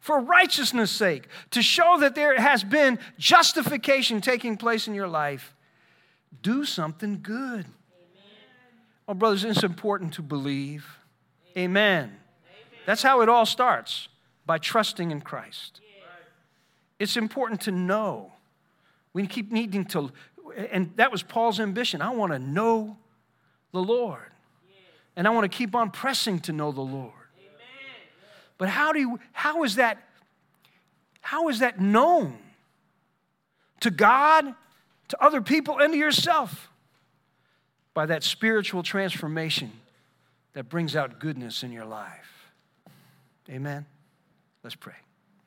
for 0.06 0.20
righteousness' 0.20 0.92
sake, 0.92 1.26
to 1.50 1.60
show 1.60 1.98
that 1.98 2.14
there 2.14 2.40
has 2.40 2.62
been 2.62 2.96
justification 3.18 4.20
taking 4.20 4.56
place 4.56 4.86
in 4.86 4.94
your 4.94 5.08
life, 5.08 5.52
do 6.42 6.64
something 6.64 7.18
good. 7.20 7.64
Amen. 7.64 7.66
Oh, 9.08 9.14
brothers, 9.14 9.42
it's 9.42 9.64
important 9.64 10.12
to 10.14 10.22
believe. 10.22 10.86
Amen. 11.56 12.04
Amen. 12.04 12.18
That's 12.86 13.02
how 13.02 13.20
it 13.22 13.28
all 13.28 13.46
starts 13.46 14.08
by 14.46 14.58
trusting 14.58 15.10
in 15.10 15.22
Christ. 15.22 15.80
It's 17.00 17.16
important 17.16 17.62
to 17.62 17.72
know 17.72 18.30
We 19.16 19.26
keep 19.26 19.50
needing 19.50 19.86
to, 19.86 20.12
and 20.70 20.94
that 20.96 21.10
was 21.10 21.22
Paul's 21.22 21.58
ambition. 21.58 22.02
I 22.02 22.10
want 22.10 22.34
to 22.34 22.38
know 22.38 22.98
the 23.72 23.80
Lord. 23.80 24.30
And 25.16 25.26
I 25.26 25.30
want 25.30 25.50
to 25.50 25.56
keep 25.56 25.74
on 25.74 25.90
pressing 25.90 26.38
to 26.40 26.52
know 26.52 26.70
the 26.70 26.82
Lord. 26.82 27.14
But 28.58 28.68
how 28.68 28.92
do 28.92 29.00
you, 29.00 29.20
how 29.32 29.64
is 29.64 29.76
that, 29.76 30.02
how 31.20 31.48
is 31.48 31.58
that 31.58 31.80
known 31.80 32.38
to 33.80 33.90
God, 33.90 34.54
to 35.08 35.22
other 35.22 35.40
people, 35.40 35.78
and 35.78 35.92
to 35.92 35.98
yourself? 35.98 36.70
By 37.94 38.06
that 38.06 38.22
spiritual 38.22 38.82
transformation 38.82 39.72
that 40.52 40.68
brings 40.68 40.96
out 40.96 41.18
goodness 41.18 41.62
in 41.62 41.72
your 41.72 41.86
life. 41.86 42.50
Amen. 43.50 43.86
Let's 44.62 44.74
pray. 44.74 44.94